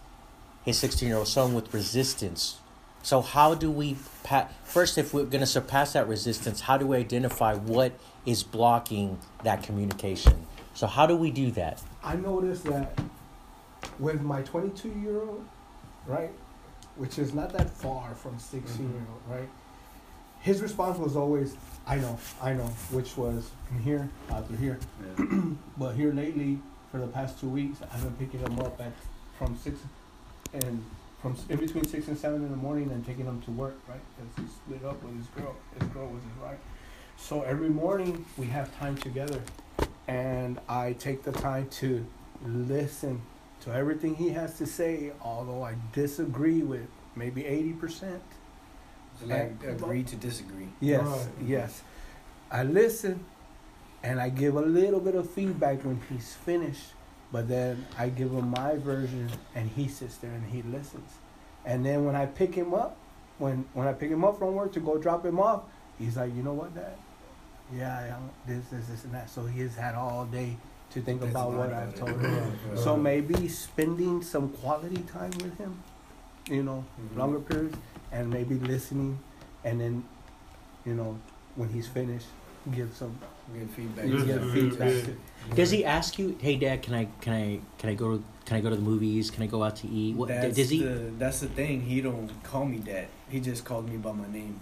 his 0.65 0.83
16-year-old 0.83 1.29
son 1.29 1.55
with 1.55 1.73
resistance. 1.73 2.59
So 3.03 3.21
how 3.21 3.55
do 3.55 3.71
we 3.71 3.97
pa- 4.23 4.49
first 4.65 4.97
if 4.97 5.13
we're 5.13 5.25
going 5.25 5.41
to 5.41 5.47
surpass 5.47 5.93
that 5.93 6.09
resistance, 6.09 6.63
how 6.63 6.79
do 6.79 6.87
we 6.87 6.97
identify 6.97 7.55
what 7.55 7.93
is 8.25 8.43
blocking 8.43 9.19
that 9.43 9.63
communication? 9.63 10.47
So 10.75 10.87
how 10.87 11.07
do 11.07 11.17
we 11.17 11.31
do 11.31 11.51
that? 11.53 11.83
I 12.03 12.17
noticed 12.17 12.65
that 12.65 12.99
with 13.99 14.23
my 14.23 14.43
22 14.43 14.89
year 14.89 15.21
old, 15.21 15.45
right, 16.07 16.31
which 16.97 17.19
is 17.19 17.35
not 17.35 17.53
that 17.53 17.71
far 17.71 18.15
from 18.15 18.39
16 18.39 18.91
year 18.91 19.07
old, 19.11 19.23
mm-hmm. 19.23 19.33
right? 19.33 19.49
His 20.45 20.61
response 20.61 20.99
was 20.99 21.17
always, 21.17 21.57
"I 21.87 21.97
know, 21.97 22.19
I 22.43 22.53
know," 22.53 22.69
which 22.91 23.17
was 23.17 23.51
from 23.67 23.79
here 23.79 24.11
out 24.31 24.47
to 24.51 24.57
here. 24.57 24.79
But 25.79 25.95
here 25.95 26.13
lately, 26.13 26.59
for 26.93 26.99
the 26.99 27.07
past 27.07 27.41
two 27.41 27.49
weeks, 27.49 27.79
I've 27.91 28.03
been 28.03 28.29
picking 28.29 28.41
him 28.41 28.61
up 28.61 28.79
at 28.79 28.93
from 29.39 29.57
six 29.57 29.81
and 30.53 30.85
from 31.23 31.35
in 31.49 31.59
between 31.59 31.87
six 31.87 32.09
and 32.09 32.19
seven 32.19 32.45
in 32.45 32.51
the 32.51 32.59
morning 32.59 32.91
and 32.91 33.05
taking 33.07 33.25
him 33.25 33.41
to 33.43 33.51
work, 33.53 33.77
right? 33.89 34.01
Because 34.17 34.33
he 34.37 34.55
split 34.55 34.85
up 34.85 35.03
with 35.03 35.17
his 35.17 35.27
girl. 35.29 35.57
His 35.81 35.89
girl 35.89 36.09
was 36.09 36.23
his 36.23 36.43
wife. 36.43 36.59
So 37.17 37.41
every 37.41 37.71
morning 37.71 38.27
we 38.37 38.47
have 38.49 38.77
time 38.79 38.99
together, 38.99 39.41
and 40.07 40.61
I 40.69 40.93
take 40.93 41.23
the 41.23 41.33
time 41.33 41.69
to 41.81 42.07
listen 42.45 43.23
to 43.63 43.73
everything 43.73 44.17
he 44.17 44.29
has 44.31 44.59
to 44.59 44.67
say, 44.67 45.13
although 45.23 45.63
I 45.63 45.77
disagree 45.95 46.63
with 46.63 46.89
maybe 47.17 47.47
eighty 47.47 47.73
percent. 47.73 48.23
So 49.21 49.27
like 49.27 49.63
agree 49.67 50.03
to 50.05 50.17
disagree. 50.17 50.69
Yes, 50.81 51.07
Right. 51.07 51.29
yes. 51.47 51.83
I 52.51 52.63
listen 52.65 53.25
and 54.03 54.21
I 54.21 54.29
give 54.29 54.57
a 54.57 54.61
little 54.63 55.01
bit 55.01 55.15
of 55.15 55.29
feedback 55.31 55.83
when 55.85 56.01
he's 56.11 56.35
finished, 56.35 56.93
but 57.33 57.49
then 57.49 57.87
I 57.99 58.09
give 58.11 58.31
him 58.33 58.51
my 58.51 58.77
version 58.77 59.31
and 59.55 59.71
he 59.71 59.89
sits 59.89 60.17
there 60.19 60.33
and 60.33 60.45
he 60.47 60.63
listens. 60.63 61.11
And 61.65 61.85
then 61.85 62.05
when 62.05 62.15
I 62.15 62.27
pick 62.27 62.55
him 62.55 62.75
up, 62.75 62.97
when 63.39 63.65
when 63.73 63.89
I 63.89 63.93
pick 63.93 64.11
him 64.11 64.25
up 64.25 64.39
from 64.39 64.55
work 64.55 64.73
to 64.75 64.81
go 64.81 64.99
drop 64.99 65.25
him 65.25 65.41
off, 65.41 65.63
he's 65.99 66.17
like, 66.17 66.35
you 66.37 66.43
know 66.43 66.53
what, 66.53 66.75
Dad? 66.75 66.95
Yeah, 67.75 67.97
I 67.97 68.49
this, 68.49 68.67
this, 68.67 68.87
this, 68.87 69.05
and 69.05 69.15
that. 69.15 69.31
So 69.31 69.47
he 69.47 69.61
has 69.63 69.75
had 69.75 69.95
all 69.95 70.27
day 70.27 70.57
to 70.91 71.01
think 71.01 71.21
Think 71.21 71.31
about 71.33 71.53
what 71.53 71.73
I've 71.73 71.95
told 71.95 72.21
him. 72.21 72.53
So 72.77 72.97
maybe 72.97 73.49
spending 73.49 74.23
some 74.23 74.51
quality 74.51 75.03
time 75.13 75.31
with 75.43 75.57
him, 75.59 75.83
you 76.49 76.63
know, 76.63 76.85
Mhm. 77.01 77.17
longer 77.19 77.41
periods, 77.41 77.77
and 78.13 78.31
maybe 78.31 78.55
listening, 78.59 79.19
and 79.65 79.81
then, 79.81 80.05
you 80.85 80.95
know, 80.95 81.19
when 81.57 81.69
he's 81.71 81.87
finished, 81.89 82.27
give 82.73 82.95
some 82.95 83.19
Good 83.53 83.69
feedback. 83.71 84.07
Give 84.07 84.41
food, 84.53 84.71
feedback. 84.73 85.07
yeah. 85.49 85.55
Does 85.55 85.71
he 85.71 85.85
ask 85.85 86.19
you, 86.19 86.35
"Hey, 86.41 86.57
Dad, 86.57 86.81
can 86.83 86.95
I 86.95 87.09
can 87.21 87.33
I 87.35 87.61
can 87.79 87.91
I 87.91 87.95
go 87.95 88.17
to 88.17 88.25
can 88.47 88.57
I 88.57 88.61
go 88.61 88.71
to 88.71 88.77
the 88.77 88.83
movies? 88.83 89.31
Can 89.31 89.43
I 89.43 89.47
go 89.47 89.63
out 89.63 89.77
to 89.77 89.89
eat?" 89.89 90.17
What 90.17 90.29
that's 90.29 90.57
does 90.57 90.71
he? 90.71 90.83
The, 90.83 91.13
that's 91.19 91.41
the 91.41 91.49
thing. 91.49 91.83
He 91.83 92.01
don't 92.01 92.31
call 92.43 92.65
me 92.65 92.79
dad. 92.79 93.09
He 93.29 93.41
just 93.41 93.65
called 93.67 93.89
me 93.91 93.97
by 93.99 94.13
my 94.13 94.27
name. 94.33 94.61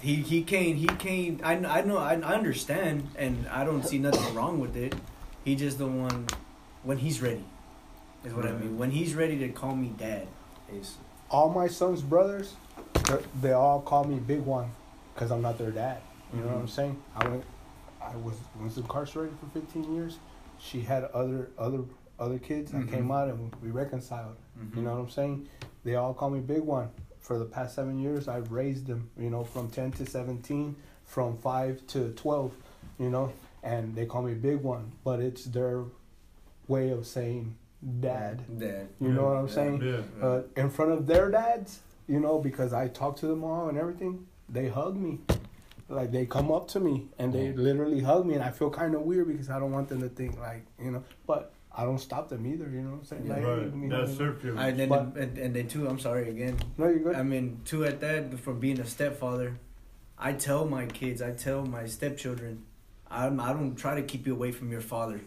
He 0.00 0.16
he 0.16 0.42
came. 0.42 0.76
He 0.76 0.86
came. 0.86 1.40
I 1.42 1.54
I 1.56 1.80
know. 1.82 1.96
I, 1.98 2.14
I 2.20 2.34
understand, 2.34 3.08
and 3.16 3.46
I 3.48 3.64
don't 3.64 3.84
see 3.86 3.98
nothing 3.98 4.34
wrong 4.34 4.60
with 4.60 4.76
it. 4.76 4.94
He 5.44 5.56
just 5.56 5.78
the 5.78 5.86
one 5.86 6.26
when 6.82 6.98
he's 6.98 7.20
ready. 7.22 7.44
Is 8.24 8.34
what 8.34 8.44
I 8.46 8.52
mean. 8.52 8.76
When 8.76 8.90
he's 8.90 9.14
ready 9.14 9.38
to 9.38 9.48
call 9.48 9.74
me 9.74 9.92
dad, 9.96 10.26
is 10.72 10.96
All 11.30 11.50
my 11.50 11.66
son's 11.68 12.00
brothers, 12.02 12.54
they're- 13.42 13.54
all 13.54 13.82
call 13.82 14.04
me 14.04 14.18
Big 14.18 14.40
One, 14.40 14.70
because 15.14 15.30
I'm 15.30 15.42
not 15.42 15.58
their 15.58 15.70
dad. 15.70 16.00
You 16.32 16.40
know 16.40 16.46
what 16.46 16.56
I'm 16.56 16.66
Mhm. 16.66 16.70
saying? 16.70 17.02
I 17.16 17.28
went, 17.28 17.44
I 18.00 18.16
was 18.16 18.36
was 18.62 18.78
incarcerated 18.78 19.36
for 19.38 19.46
15 19.46 19.94
years. 19.94 20.18
She 20.58 20.80
had 20.82 21.04
other 21.04 21.50
other 21.58 21.84
other 22.18 22.38
kids. 22.38 22.72
I 22.74 22.78
Mhm. 22.78 22.90
came 22.90 23.10
out 23.10 23.28
and 23.28 23.54
we 23.62 23.70
reconciled. 23.70 24.36
Mm-hmm. 24.58 24.78
You 24.78 24.84
know 24.84 24.92
what 24.94 25.00
I'm 25.00 25.10
saying? 25.10 25.48
They 25.84 25.96
all 25.96 26.14
call 26.14 26.30
me 26.30 26.40
Big 26.40 26.62
One. 26.62 26.88
For 27.20 27.38
the 27.38 27.44
past 27.44 27.74
seven 27.74 27.98
years, 27.98 28.26
I've 28.26 28.50
raised 28.50 28.86
them. 28.86 29.10
You 29.18 29.28
know, 29.28 29.44
from 29.44 29.68
ten 29.68 29.92
to 29.92 30.06
seventeen, 30.06 30.76
from 31.04 31.36
five 31.38 31.86
to 31.88 32.12
twelve. 32.14 32.52
You 32.98 33.10
know, 33.10 33.32
and 33.62 33.94
they 33.94 34.06
call 34.06 34.22
me 34.22 34.32
Big 34.34 34.62
One, 34.62 34.92
but 35.04 35.20
it's 35.20 35.44
their 35.44 35.84
way 36.68 36.88
of 36.90 37.06
saying 37.06 37.54
dad. 38.00 38.42
Dad. 38.58 38.88
You 39.00 39.08
know 39.12 39.24
what 39.24 39.36
I'm 39.36 39.46
Yeah. 39.46 39.52
saying? 39.54 39.82
Yeah. 39.82 40.24
Uh, 40.26 40.42
in 40.56 40.70
front 40.70 40.92
of 40.92 41.06
their 41.06 41.30
dads, 41.30 41.80
you 42.06 42.20
know, 42.20 42.38
because 42.38 42.72
I 42.72 42.88
talk 42.88 43.16
to 43.16 43.26
them 43.26 43.44
all 43.44 43.68
and 43.68 43.78
everything. 43.78 44.26
They 44.48 44.68
hug 44.68 44.96
me, 44.96 45.20
like 45.88 46.10
they 46.10 46.26
come 46.26 46.50
up 46.50 46.68
to 46.68 46.80
me 46.80 47.08
and 47.18 47.32
they 47.32 47.48
Yeah. 47.48 47.54
literally 47.56 48.00
hug 48.00 48.26
me, 48.26 48.34
and 48.34 48.42
I 48.42 48.50
feel 48.50 48.70
kind 48.70 48.94
of 48.94 49.02
weird 49.02 49.28
because 49.28 49.50
I 49.50 49.58
don't 49.58 49.72
want 49.72 49.88
them 49.88 50.00
to 50.00 50.08
think 50.08 50.38
like 50.40 50.64
you 50.82 50.90
know, 50.90 51.02
but 51.26 51.52
I 51.70 51.84
don't 51.84 51.98
stop 51.98 52.28
them 52.28 52.46
either. 52.46 52.68
You 52.68 52.80
know 52.82 52.90
what 52.92 52.98
I'm 53.00 53.04
saying? 53.04 53.26
Yeah. 53.26 53.34
Like, 53.34 53.44
right. 53.46 53.62
hey, 53.62 53.68
me 53.76 53.88
That's 53.88 54.10
hug 54.10 54.18
their 54.18 54.32
feeling. 54.32 54.58
I, 54.58 54.68
and, 54.68 54.78
then, 54.80 54.88
But- 54.88 55.16
and, 55.16 55.38
and 55.38 55.54
then 55.54 55.68
too. 55.68 55.86
I'm 55.88 55.98
sorry 55.98 56.28
again. 56.30 56.56
No, 56.78 56.88
you're 56.88 56.98
good. 57.00 57.14
I 57.16 57.22
mean, 57.22 57.60
two 57.64 57.84
at 57.84 58.00
that 58.00 58.38
for 58.40 58.52
being 58.54 58.80
a 58.80 58.86
stepfather, 58.86 59.58
I 60.18 60.32
tell 60.32 60.66
my 60.66 60.86
kids, 60.86 61.22
I 61.22 61.32
tell 61.32 61.64
my 61.64 61.86
stepchildren, 61.86 62.64
I'm, 63.10 63.38
I 63.38 63.52
don't 63.52 63.76
try 63.76 63.94
to 63.94 64.02
keep 64.02 64.26
you 64.26 64.34
away 64.34 64.50
from 64.50 64.72
your 64.72 64.80
father. 64.80 65.20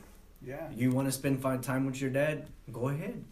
Yeah, 0.46 0.70
You 0.76 0.92
want 0.92 1.08
to 1.08 1.12
spend 1.12 1.42
fine 1.42 1.62
time 1.62 1.86
with 1.86 2.00
your 2.02 2.10
dad, 2.10 2.46
go 2.72 2.90
ahead. 2.90 3.24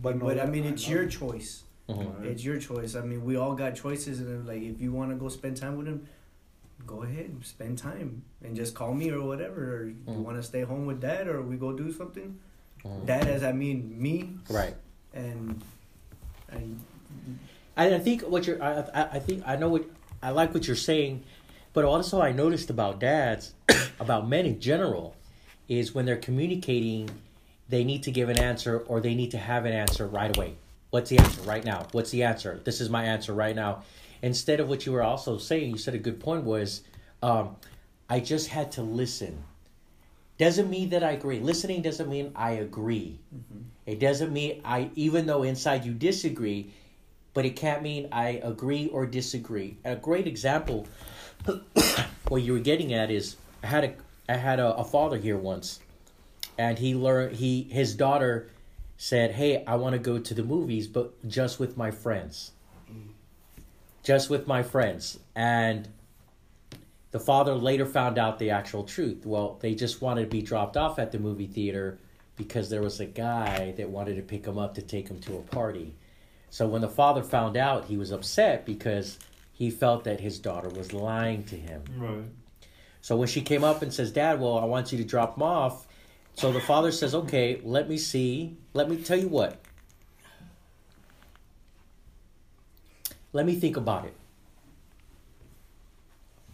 but 0.00 0.16
no, 0.16 0.24
but 0.26 0.32
I 0.38 0.44
that- 0.46 0.50
mean, 0.50 0.64
it's 0.64 0.82
love 0.84 0.92
your 0.92 1.02
you. 1.04 1.10
choice. 1.10 1.62
Mhm. 1.88 2.24
It's 2.24 2.42
your 2.44 2.58
choice. 2.58 2.94
I 2.94 3.02
mean, 3.02 3.24
we 3.24 3.36
all 3.36 3.54
got 3.54 3.74
choices, 3.74 4.20
and 4.20 4.46
like 4.46 4.62
if 4.62 4.80
you 4.80 4.92
want 4.92 5.10
to 5.10 5.16
go 5.16 5.28
spend 5.28 5.56
time 5.58 5.76
with 5.76 5.86
him, 5.86 6.06
go 6.86 7.02
ahead, 7.02 7.30
spend 7.44 7.76
time, 7.78 8.22
and 8.42 8.56
just 8.56 8.74
call 8.74 8.94
me 8.94 9.10
or 9.10 9.20
whatever. 9.22 9.76
Or 9.76 9.84
you 9.86 9.96
Mm. 10.06 10.22
want 10.24 10.36
to 10.38 10.42
stay 10.42 10.62
home 10.62 10.86
with 10.86 11.00
dad, 11.00 11.28
or 11.28 11.42
we 11.42 11.56
go 11.56 11.72
do 11.72 11.92
something. 11.92 12.38
Mhm. 12.84 13.04
Dad, 13.06 13.26
as 13.28 13.42
I 13.44 13.52
mean 13.52 14.00
me, 14.00 14.30
Right. 14.48 14.74
and 15.12 15.62
and 16.48 16.80
I, 17.76 17.94
I 17.94 17.98
think 17.98 18.22
what 18.22 18.46
you're. 18.46 18.62
I, 18.62 18.80
I 18.94 19.02
I 19.16 19.18
think 19.18 19.42
I 19.46 19.56
know 19.56 19.68
what 19.68 19.84
I 20.22 20.30
like 20.30 20.54
what 20.54 20.66
you're 20.66 20.76
saying, 20.76 21.22
but 21.72 21.84
also 21.84 22.20
I 22.22 22.32
noticed 22.32 22.70
about 22.70 23.00
dads, 23.00 23.54
about 24.00 24.28
men 24.28 24.46
in 24.46 24.60
general, 24.60 25.14
is 25.78 25.94
when 25.94 26.04
they're 26.04 26.16
communicating, 26.16 27.10
they 27.68 27.84
need 27.84 28.02
to 28.04 28.10
give 28.10 28.28
an 28.28 28.38
answer 28.38 28.78
or 28.80 29.00
they 29.00 29.14
need 29.14 29.30
to 29.30 29.38
have 29.38 29.64
an 29.64 29.72
answer 29.72 30.06
right 30.06 30.36
away. 30.36 30.54
What's 30.90 31.10
the 31.10 31.18
answer 31.18 31.40
right 31.42 31.64
now? 31.64 31.86
What's 31.92 32.10
the 32.10 32.24
answer? 32.24 32.60
This 32.64 32.80
is 32.80 32.90
my 32.90 33.04
answer 33.04 33.32
right 33.32 33.56
now. 33.56 33.82
Instead 34.20 34.60
of 34.60 34.68
what 34.68 34.84
you 34.84 34.92
were 34.92 35.02
also 35.02 35.38
saying, 35.38 35.70
you 35.70 35.78
said 35.78 35.94
a 35.94 35.98
good 35.98 36.20
point 36.20 36.44
was, 36.44 36.82
um, 37.22 37.56
I 38.08 38.20
just 38.20 38.48
had 38.48 38.72
to 38.72 38.82
listen. 38.82 39.42
Doesn't 40.38 40.68
mean 40.68 40.90
that 40.90 41.02
I 41.02 41.12
agree. 41.12 41.40
Listening 41.40 41.82
doesn't 41.82 42.08
mean 42.08 42.32
I 42.34 42.52
agree. 42.52 43.18
It 43.86 44.00
doesn't 44.00 44.32
mean 44.32 44.60
I, 44.64 44.90
even 44.94 45.26
though 45.26 45.42
inside 45.42 45.84
you 45.84 45.92
disagree, 45.92 46.72
but 47.34 47.46
it 47.46 47.56
can't 47.56 47.82
mean 47.82 48.08
I 48.12 48.40
agree 48.42 48.88
or 48.88 49.06
disagree. 49.06 49.78
A 49.84 49.96
great 49.96 50.26
example, 50.26 50.86
what 52.28 52.42
you 52.42 52.52
were 52.52 52.58
getting 52.58 52.92
at 52.92 53.10
is 53.10 53.36
I 53.62 53.68
had 53.68 53.84
a 53.84 53.94
I 54.32 54.36
had 54.36 54.60
a, 54.60 54.74
a 54.76 54.84
father 54.84 55.18
here 55.18 55.36
once, 55.36 55.80
and 56.56 56.78
he 56.78 56.94
learned 56.94 57.36
he 57.36 57.64
his 57.64 57.94
daughter 57.94 58.48
said, 58.96 59.32
"Hey, 59.32 59.62
I 59.66 59.76
want 59.76 59.92
to 59.92 59.98
go 59.98 60.18
to 60.18 60.34
the 60.34 60.42
movies, 60.42 60.86
but 60.86 61.28
just 61.28 61.60
with 61.60 61.76
my 61.76 61.90
friends, 61.90 62.52
just 64.02 64.30
with 64.30 64.46
my 64.46 64.62
friends." 64.62 65.18
And 65.34 65.86
the 67.10 67.20
father 67.20 67.54
later 67.54 67.84
found 67.84 68.18
out 68.18 68.38
the 68.38 68.50
actual 68.50 68.84
truth. 68.84 69.26
Well, 69.26 69.58
they 69.60 69.74
just 69.74 70.00
wanted 70.00 70.22
to 70.22 70.28
be 70.28 70.40
dropped 70.40 70.78
off 70.78 70.98
at 70.98 71.12
the 71.12 71.18
movie 71.18 71.46
theater 71.46 71.98
because 72.36 72.70
there 72.70 72.82
was 72.82 73.00
a 73.00 73.06
guy 73.06 73.72
that 73.72 73.90
wanted 73.90 74.16
to 74.16 74.22
pick 74.22 74.46
him 74.46 74.56
up 74.56 74.74
to 74.76 74.82
take 74.82 75.08
him 75.08 75.20
to 75.20 75.36
a 75.36 75.42
party. 75.42 75.94
So 76.48 76.66
when 76.66 76.80
the 76.80 76.88
father 76.88 77.22
found 77.22 77.58
out, 77.58 77.84
he 77.84 77.98
was 77.98 78.10
upset 78.10 78.64
because 78.64 79.18
he 79.52 79.70
felt 79.70 80.04
that 80.04 80.20
his 80.20 80.38
daughter 80.38 80.70
was 80.70 80.94
lying 80.94 81.44
to 81.44 81.56
him. 81.56 81.82
Right. 81.98 82.24
So 83.02 83.16
when 83.16 83.28
she 83.28 83.42
came 83.42 83.64
up 83.64 83.82
and 83.82 83.92
says, 83.92 84.10
"Dad, 84.10 84.40
well, 84.40 84.58
I 84.58 84.64
want 84.64 84.92
you 84.92 84.98
to 84.98 85.04
drop 85.04 85.36
him 85.36 85.42
off," 85.42 85.86
so 86.34 86.50
the 86.52 86.60
father 86.60 86.90
says, 86.90 87.14
"Okay, 87.14 87.60
let 87.62 87.88
me 87.88 87.98
see. 87.98 88.56
Let 88.72 88.88
me 88.88 88.96
tell 88.96 89.18
you 89.18 89.28
what. 89.28 89.60
Let 93.32 93.44
me 93.44 93.54
think 93.56 93.76
about 93.76 94.04
it. 94.04 94.14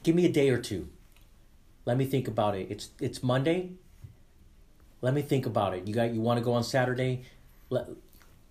Give 0.03 0.15
me 0.15 0.25
a 0.25 0.33
day 0.33 0.49
or 0.49 0.59
two. 0.59 0.89
Let 1.85 1.97
me 1.97 2.07
think 2.07 2.29
about 2.29 2.57
it. 2.57 2.69
It's 2.71 2.91
it's 3.01 3.23
Monday. 3.23 3.73
Let 5.01 5.15
me 5.15 5.23
think 5.23 5.47
about 5.47 5.75
it. 5.75 5.87
You 5.87 5.95
got 5.95 6.13
you 6.13 6.21
want 6.21 6.39
to 6.39 6.45
go 6.45 6.53
on 6.55 6.65
Saturday? 6.65 7.25
Let, 7.71 7.89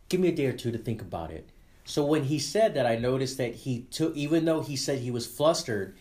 give 0.10 0.20
me 0.20 0.30
a 0.30 0.36
day 0.36 0.46
or 0.46 0.54
two 0.54 0.72
to 0.72 0.78
think 0.78 1.02
about 1.02 1.32
it. 1.32 1.50
So 1.84 2.06
when 2.06 2.26
he 2.26 2.38
said 2.38 2.74
that, 2.74 2.86
I 2.86 2.98
noticed 2.98 3.38
that 3.38 3.56
he 3.56 3.84
took, 3.92 4.16
even 4.16 4.46
though 4.46 4.62
he 4.62 4.76
said 4.76 5.00
he 5.00 5.10
was 5.10 5.26
flustered, 5.26 5.96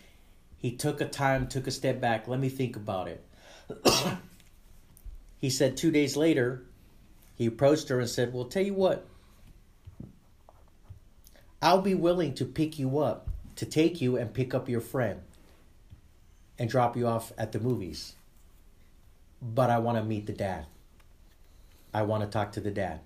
he 0.57 0.71
took 0.71 1.01
a 1.01 1.05
time, 1.05 1.47
took 1.47 1.67
a 1.67 1.71
step 1.71 2.01
back. 2.01 2.27
Let 2.27 2.39
me 2.39 2.49
think 2.49 2.75
about 2.75 3.07
it. 3.07 3.23
he 5.37 5.49
said 5.49 5.77
two 5.77 5.91
days 5.91 6.17
later, 6.17 6.63
he 7.35 7.45
approached 7.45 7.89
her 7.89 7.99
and 7.99 8.09
said, 8.09 8.33
Well, 8.33 8.45
tell 8.45 8.63
you 8.63 8.73
what, 8.73 9.05
I'll 11.61 11.81
be 11.81 11.95
willing 11.95 12.33
to 12.35 12.45
pick 12.45 12.79
you 12.79 12.99
up, 12.99 13.29
to 13.55 13.65
take 13.65 14.01
you 14.01 14.17
and 14.17 14.33
pick 14.33 14.53
up 14.53 14.67
your 14.67 14.81
friend 14.81 15.21
and 16.57 16.69
drop 16.69 16.97
you 16.97 17.07
off 17.07 17.31
at 17.37 17.51
the 17.51 17.59
movies. 17.59 18.15
But 19.41 19.69
I 19.69 19.77
want 19.77 19.97
to 19.97 20.03
meet 20.03 20.25
the 20.25 20.33
dad. 20.33 20.65
I 21.93 22.01
want 22.03 22.23
to 22.23 22.29
talk 22.29 22.53
to 22.53 22.61
the 22.61 22.71
dad. 22.71 23.01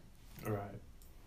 Right. 0.46 0.62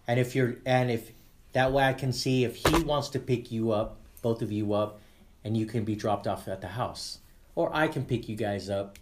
And 0.07 0.19
if 0.19 0.35
you're 0.35 0.57
and 0.67 0.91
if 0.91 1.13
that 1.53 1.73
way 1.73 1.85
I 1.85 1.93
can 1.93 2.13
see 2.13 2.45
if 2.45 2.57
he 2.57 2.83
wants 2.83 3.11
to 3.11 3.19
pick 3.19 3.53
you 3.53 3.73
up, 3.73 3.99
both 4.23 4.43
of 4.43 4.51
you 4.51 4.73
up, 4.73 5.01
and 5.45 5.57
you 5.57 5.67
can 5.67 5.85
be 5.85 5.95
dropped 5.95 6.27
off 6.27 6.49
at 6.49 6.61
the 6.61 6.69
house. 6.69 7.19
Or 7.55 7.71
I 7.75 7.89
can 7.89 8.05
pick 8.05 8.29
you 8.29 8.37
guys 8.37 8.69
up 8.71 8.99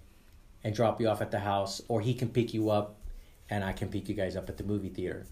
and 0.65 0.75
drop 0.75 1.01
you 1.01 1.09
off 1.09 1.23
at 1.23 1.31
the 1.31 1.39
house, 1.39 1.81
or 1.89 2.01
he 2.01 2.15
can 2.15 2.29
pick 2.29 2.53
you 2.53 2.71
up 2.71 2.97
and 3.49 3.65
I 3.65 3.73
can 3.73 3.89
pick 3.89 4.09
you 4.09 4.15
guys 4.15 4.37
up 4.37 4.49
at 4.49 4.57
the 4.57 4.65
movie 4.65 4.89
theater. 4.89 5.27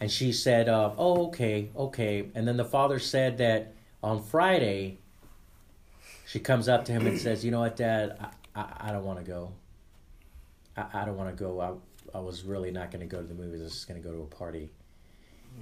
And 0.00 0.10
she 0.10 0.32
said, 0.32 0.68
uh, 0.68 0.92
"Oh, 0.96 1.26
okay, 1.26 1.68
okay." 1.76 2.30
And 2.34 2.48
then 2.48 2.56
the 2.56 2.64
father 2.64 2.98
said 2.98 3.38
that 3.38 3.74
on 4.02 4.22
Friday, 4.22 4.98
she 6.26 6.38
comes 6.40 6.68
up 6.68 6.84
to 6.86 6.92
him 6.92 7.06
and 7.06 7.18
says, 7.18 7.44
"You 7.44 7.50
know 7.50 7.60
what, 7.60 7.76
Dad? 7.76 8.16
I, 8.54 8.60
I, 8.60 8.88
I 8.88 8.92
don't 8.92 9.04
want 9.04 9.18
to 9.18 9.24
go. 9.24 9.52
I, 10.76 11.02
I 11.02 11.04
don't 11.04 11.16
want 11.16 11.36
to 11.36 11.44
go. 11.44 11.60
I, 11.60 12.16
I 12.16 12.20
was 12.20 12.44
really 12.44 12.70
not 12.70 12.90
going 12.90 13.00
to 13.00 13.06
go 13.06 13.20
to 13.20 13.26
the 13.26 13.34
movies. 13.34 13.60
I 13.60 13.64
was 13.64 13.74
just 13.74 13.88
going 13.88 14.00
to 14.00 14.08
go 14.08 14.14
to 14.14 14.22
a 14.22 14.26
party." 14.26 14.70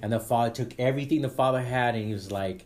And 0.01 0.13
the 0.13 0.19
father 0.19 0.51
took 0.51 0.79
everything 0.79 1.21
the 1.21 1.29
father 1.29 1.61
had, 1.61 1.95
and 1.95 2.05
he 2.05 2.13
was 2.13 2.31
like, 2.31 2.65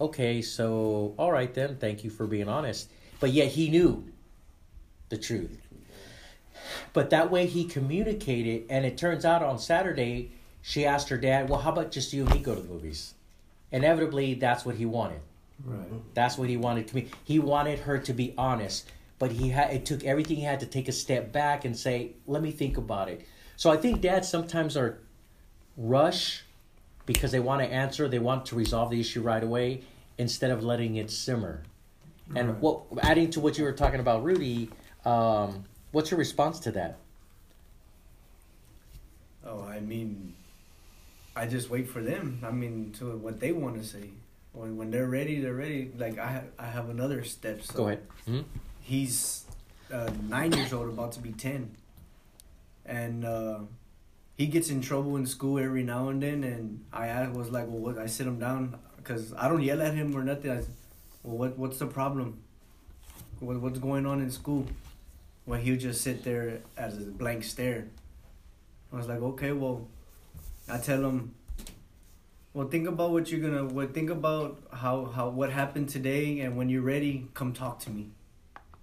"Okay, 0.00 0.42
so 0.42 1.14
all 1.18 1.32
right 1.32 1.52
then. 1.52 1.76
Thank 1.76 2.04
you 2.04 2.10
for 2.10 2.26
being 2.26 2.48
honest." 2.48 2.88
But 3.20 3.32
yet 3.32 3.48
he 3.48 3.70
knew 3.70 4.04
the 5.08 5.16
truth. 5.16 5.60
But 6.92 7.10
that 7.10 7.30
way 7.30 7.46
he 7.46 7.64
communicated, 7.64 8.64
and 8.68 8.84
it 8.84 8.96
turns 8.96 9.24
out 9.24 9.42
on 9.42 9.58
Saturday 9.58 10.30
she 10.62 10.84
asked 10.86 11.08
her 11.10 11.18
dad, 11.18 11.48
"Well, 11.48 11.60
how 11.60 11.72
about 11.72 11.90
just 11.90 12.12
you 12.12 12.24
and 12.24 12.34
me 12.34 12.40
go 12.40 12.54
to 12.54 12.60
the 12.60 12.68
movies?" 12.68 13.14
Inevitably, 13.70 14.34
that's 14.34 14.64
what 14.64 14.76
he 14.76 14.86
wanted. 14.86 15.20
Right. 15.64 16.14
That's 16.14 16.38
what 16.38 16.48
he 16.48 16.56
wanted 16.56 16.88
to 16.88 16.94
be. 16.94 17.10
He 17.24 17.38
wanted 17.38 17.80
her 17.80 17.98
to 17.98 18.12
be 18.12 18.34
honest, 18.38 18.88
but 19.18 19.32
he 19.32 19.50
had 19.50 19.72
it 19.72 19.84
took 19.84 20.04
everything 20.04 20.36
he 20.36 20.42
had 20.42 20.60
to 20.60 20.66
take 20.66 20.88
a 20.88 20.92
step 20.92 21.32
back 21.32 21.64
and 21.64 21.76
say, 21.76 22.12
"Let 22.26 22.42
me 22.42 22.50
think 22.50 22.76
about 22.76 23.08
it." 23.08 23.26
So 23.56 23.70
I 23.70 23.76
think 23.76 24.00
dads 24.00 24.28
sometimes 24.28 24.76
are 24.76 24.98
rush 25.76 26.43
because 27.06 27.32
they 27.32 27.40
want 27.40 27.62
to 27.62 27.68
answer, 27.72 28.08
they 28.08 28.18
want 28.18 28.46
to 28.46 28.56
resolve 28.56 28.90
the 28.90 29.00
issue 29.00 29.22
right 29.22 29.42
away 29.42 29.82
instead 30.18 30.50
of 30.50 30.62
letting 30.64 30.96
it 30.96 31.10
simmer. 31.10 31.62
And 32.34 32.50
Right. 32.50 32.58
what 32.58 32.82
adding 33.02 33.30
to 33.32 33.40
what 33.40 33.58
you 33.58 33.64
were 33.64 33.72
talking 33.72 34.00
about, 34.00 34.24
Rudy, 34.24 34.70
um, 35.04 35.64
what's 35.92 36.10
your 36.10 36.18
response 36.18 36.58
to 36.60 36.70
that? 36.72 36.98
Oh, 39.44 39.62
I 39.62 39.80
mean, 39.80 40.34
I 41.36 41.46
just 41.46 41.68
wait 41.68 41.88
for 41.88 42.00
them. 42.00 42.40
I 42.42 42.50
mean, 42.50 42.92
to 42.98 43.16
what 43.16 43.40
they 43.40 43.52
want 43.52 43.76
to 43.76 43.84
say. 43.86 44.10
When 44.52 44.76
when 44.76 44.90
they're 44.90 45.08
ready, 45.08 45.40
they're 45.40 45.54
ready. 45.54 45.90
Like 45.98 46.18
I 46.18 46.26
ha- 46.32 46.50
I 46.58 46.66
have 46.66 46.88
another 46.88 47.24
step. 47.24 47.62
So 47.62 47.74
Go 47.74 47.86
ahead. 47.88 48.06
Hmm? 48.24 48.40
He's 48.80 49.44
uh, 49.92 50.10
nine 50.28 50.52
years 50.52 50.72
old, 50.72 50.88
about 50.88 51.12
to 51.12 51.20
be 51.20 51.32
ten, 51.32 51.74
and 52.86 53.24
uh, 53.24 53.58
he 54.36 54.46
gets 54.46 54.70
in 54.70 54.80
trouble 54.80 55.16
in 55.16 55.26
school 55.26 55.58
every 55.58 55.82
now 55.82 56.08
and 56.08 56.22
then. 56.22 56.44
And 56.44 56.84
I 56.92 57.28
was 57.28 57.50
like, 57.50 57.66
well, 57.68 57.78
what? 57.78 57.98
I 57.98 58.06
sit 58.06 58.26
him 58.26 58.38
down 58.38 58.76
because 58.96 59.32
I 59.34 59.48
don't 59.48 59.62
yell 59.62 59.80
at 59.82 59.94
him 59.94 60.14
or 60.16 60.22
nothing. 60.24 60.50
I, 60.50 60.62
well, 61.22 61.36
what 61.38 61.58
what's 61.58 61.78
the 61.78 61.86
problem? 61.86 62.40
What 63.40 63.60
what's 63.60 63.78
going 63.78 64.06
on 64.06 64.20
in 64.20 64.30
school? 64.30 64.66
Well, 65.46 65.60
he'll 65.60 65.78
just 65.78 66.00
sit 66.00 66.24
there 66.24 66.60
as 66.76 66.96
a 66.96 67.02
blank 67.02 67.44
stare. 67.44 67.86
I 68.92 68.96
was 68.96 69.08
like, 69.08 69.20
okay, 69.20 69.52
well, 69.52 69.88
I 70.68 70.78
tell 70.78 71.04
him, 71.04 71.34
well, 72.54 72.68
think 72.68 72.88
about 72.88 73.10
what 73.10 73.30
you're 73.30 73.40
gonna. 73.40 73.64
What 73.64 73.92
think 73.94 74.10
about 74.10 74.62
how 74.72 75.06
how 75.06 75.28
what 75.28 75.50
happened 75.50 75.88
today, 75.90 76.40
and 76.40 76.56
when 76.56 76.68
you're 76.68 76.82
ready, 76.82 77.26
come 77.34 77.52
talk 77.52 77.78
to 77.80 77.90
me 77.90 78.10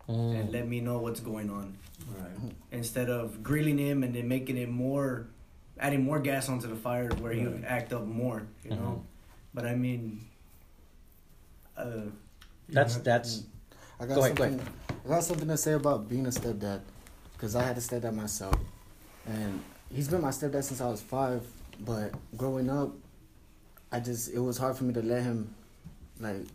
Mm. 0.10 0.40
and 0.40 0.52
let 0.52 0.68
me 0.68 0.82
know 0.82 0.98
what's 0.98 1.20
going 1.20 1.50
on. 1.50 1.78
Right. 2.18 2.54
Instead 2.72 3.10
of 3.10 3.44
grilling 3.44 3.78
him 3.78 4.04
and 4.04 4.14
then 4.16 4.28
making 4.28 4.58
it 4.58 4.68
more, 4.70 5.28
adding 5.82 6.04
more 6.06 6.20
gas 6.20 6.48
onto 6.48 6.68
the 6.68 6.76
fire 6.76 7.10
where 7.20 7.34
he 7.34 7.46
would 7.46 7.66
act 7.66 7.92
up 7.92 8.06
more, 8.06 8.44
you 8.64 8.70
know. 8.72 9.04
But 9.54 9.66
I 9.66 9.76
mean, 9.76 10.22
uh, 11.76 12.02
That's 12.70 12.96
Yeah. 12.98 13.02
that's 13.04 13.44
I 14.00 14.06
got 14.06 14.16
Go 14.16 14.24
ahead, 14.24 14.36
go 14.38 14.44
something. 14.46 14.68
I 15.06 15.08
got 15.10 15.24
something 15.24 15.48
to 15.48 15.58
say 15.58 15.74
about 15.74 16.08
being 16.08 16.26
a 16.26 16.30
stepdad, 16.30 16.82
because 17.34 17.56
I 17.56 17.64
had 17.64 17.78
a 17.78 17.82
stepdad 17.82 18.14
myself, 18.16 18.56
and 19.26 19.62
he's 19.94 20.08
been 20.08 20.22
my 20.22 20.30
stepdad 20.30 20.64
since 20.64 20.80
I 20.82 20.88
was 20.88 21.02
five. 21.02 21.46
But 21.80 22.14
growing 22.38 22.70
up, 22.70 22.92
I 23.92 24.00
just 24.00 24.32
it 24.32 24.40
was 24.40 24.58
hard 24.58 24.78
for 24.78 24.84
me 24.86 24.94
to 24.94 25.02
let 25.02 25.24
him, 25.24 25.54
like, 26.20 26.46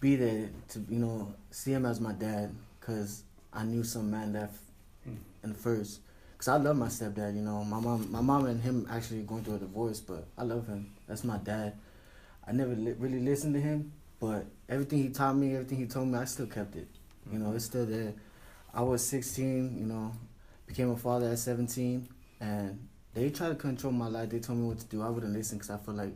be 0.00 0.16
there 0.16 0.48
to 0.70 0.78
you 0.88 0.98
know 0.98 1.32
see 1.50 1.72
him 1.72 1.86
as 1.86 2.00
my 2.00 2.12
dad, 2.12 2.54
because 2.80 3.22
I 3.52 3.64
knew 3.64 3.82
some 3.84 4.10
man 4.10 4.32
left 4.32 4.58
Mm. 5.08 5.16
in 5.44 5.54
first. 5.54 6.00
Cause 6.38 6.48
I 6.48 6.56
love 6.56 6.76
my 6.76 6.86
stepdad, 6.86 7.34
you 7.34 7.42
know. 7.42 7.64
My 7.64 7.80
mom, 7.80 8.12
my 8.12 8.20
mom 8.20 8.46
and 8.46 8.62
him 8.62 8.86
actually 8.88 9.22
going 9.22 9.42
through 9.42 9.56
a 9.56 9.58
divorce, 9.58 9.98
but 9.98 10.24
I 10.38 10.44
love 10.44 10.68
him. 10.68 10.92
That's 11.08 11.24
my 11.24 11.36
dad. 11.38 11.76
I 12.46 12.52
never 12.52 12.76
li- 12.76 12.94
really 12.96 13.18
listened 13.18 13.54
to 13.54 13.60
him, 13.60 13.92
but 14.20 14.46
everything 14.68 15.02
he 15.02 15.08
taught 15.08 15.34
me, 15.34 15.54
everything 15.54 15.78
he 15.78 15.86
told 15.86 16.06
me, 16.08 16.16
I 16.16 16.24
still 16.26 16.46
kept 16.46 16.76
it. 16.76 16.86
You 17.32 17.40
know, 17.40 17.52
it's 17.52 17.64
still 17.64 17.86
there. 17.86 18.14
I 18.72 18.82
was 18.82 19.04
16, 19.06 19.78
you 19.78 19.86
know, 19.86 20.12
became 20.66 20.90
a 20.90 20.96
father 20.96 21.28
at 21.30 21.40
17, 21.40 22.08
and 22.40 22.88
they 23.14 23.30
tried 23.30 23.48
to 23.48 23.54
control 23.56 23.92
my 23.92 24.06
life. 24.06 24.30
They 24.30 24.38
told 24.38 24.60
me 24.60 24.68
what 24.68 24.78
to 24.78 24.86
do. 24.86 25.02
I 25.02 25.08
wouldn't 25.08 25.32
listen 25.32 25.58
because 25.58 25.70
I 25.70 25.78
felt 25.78 25.96
like 25.96 26.14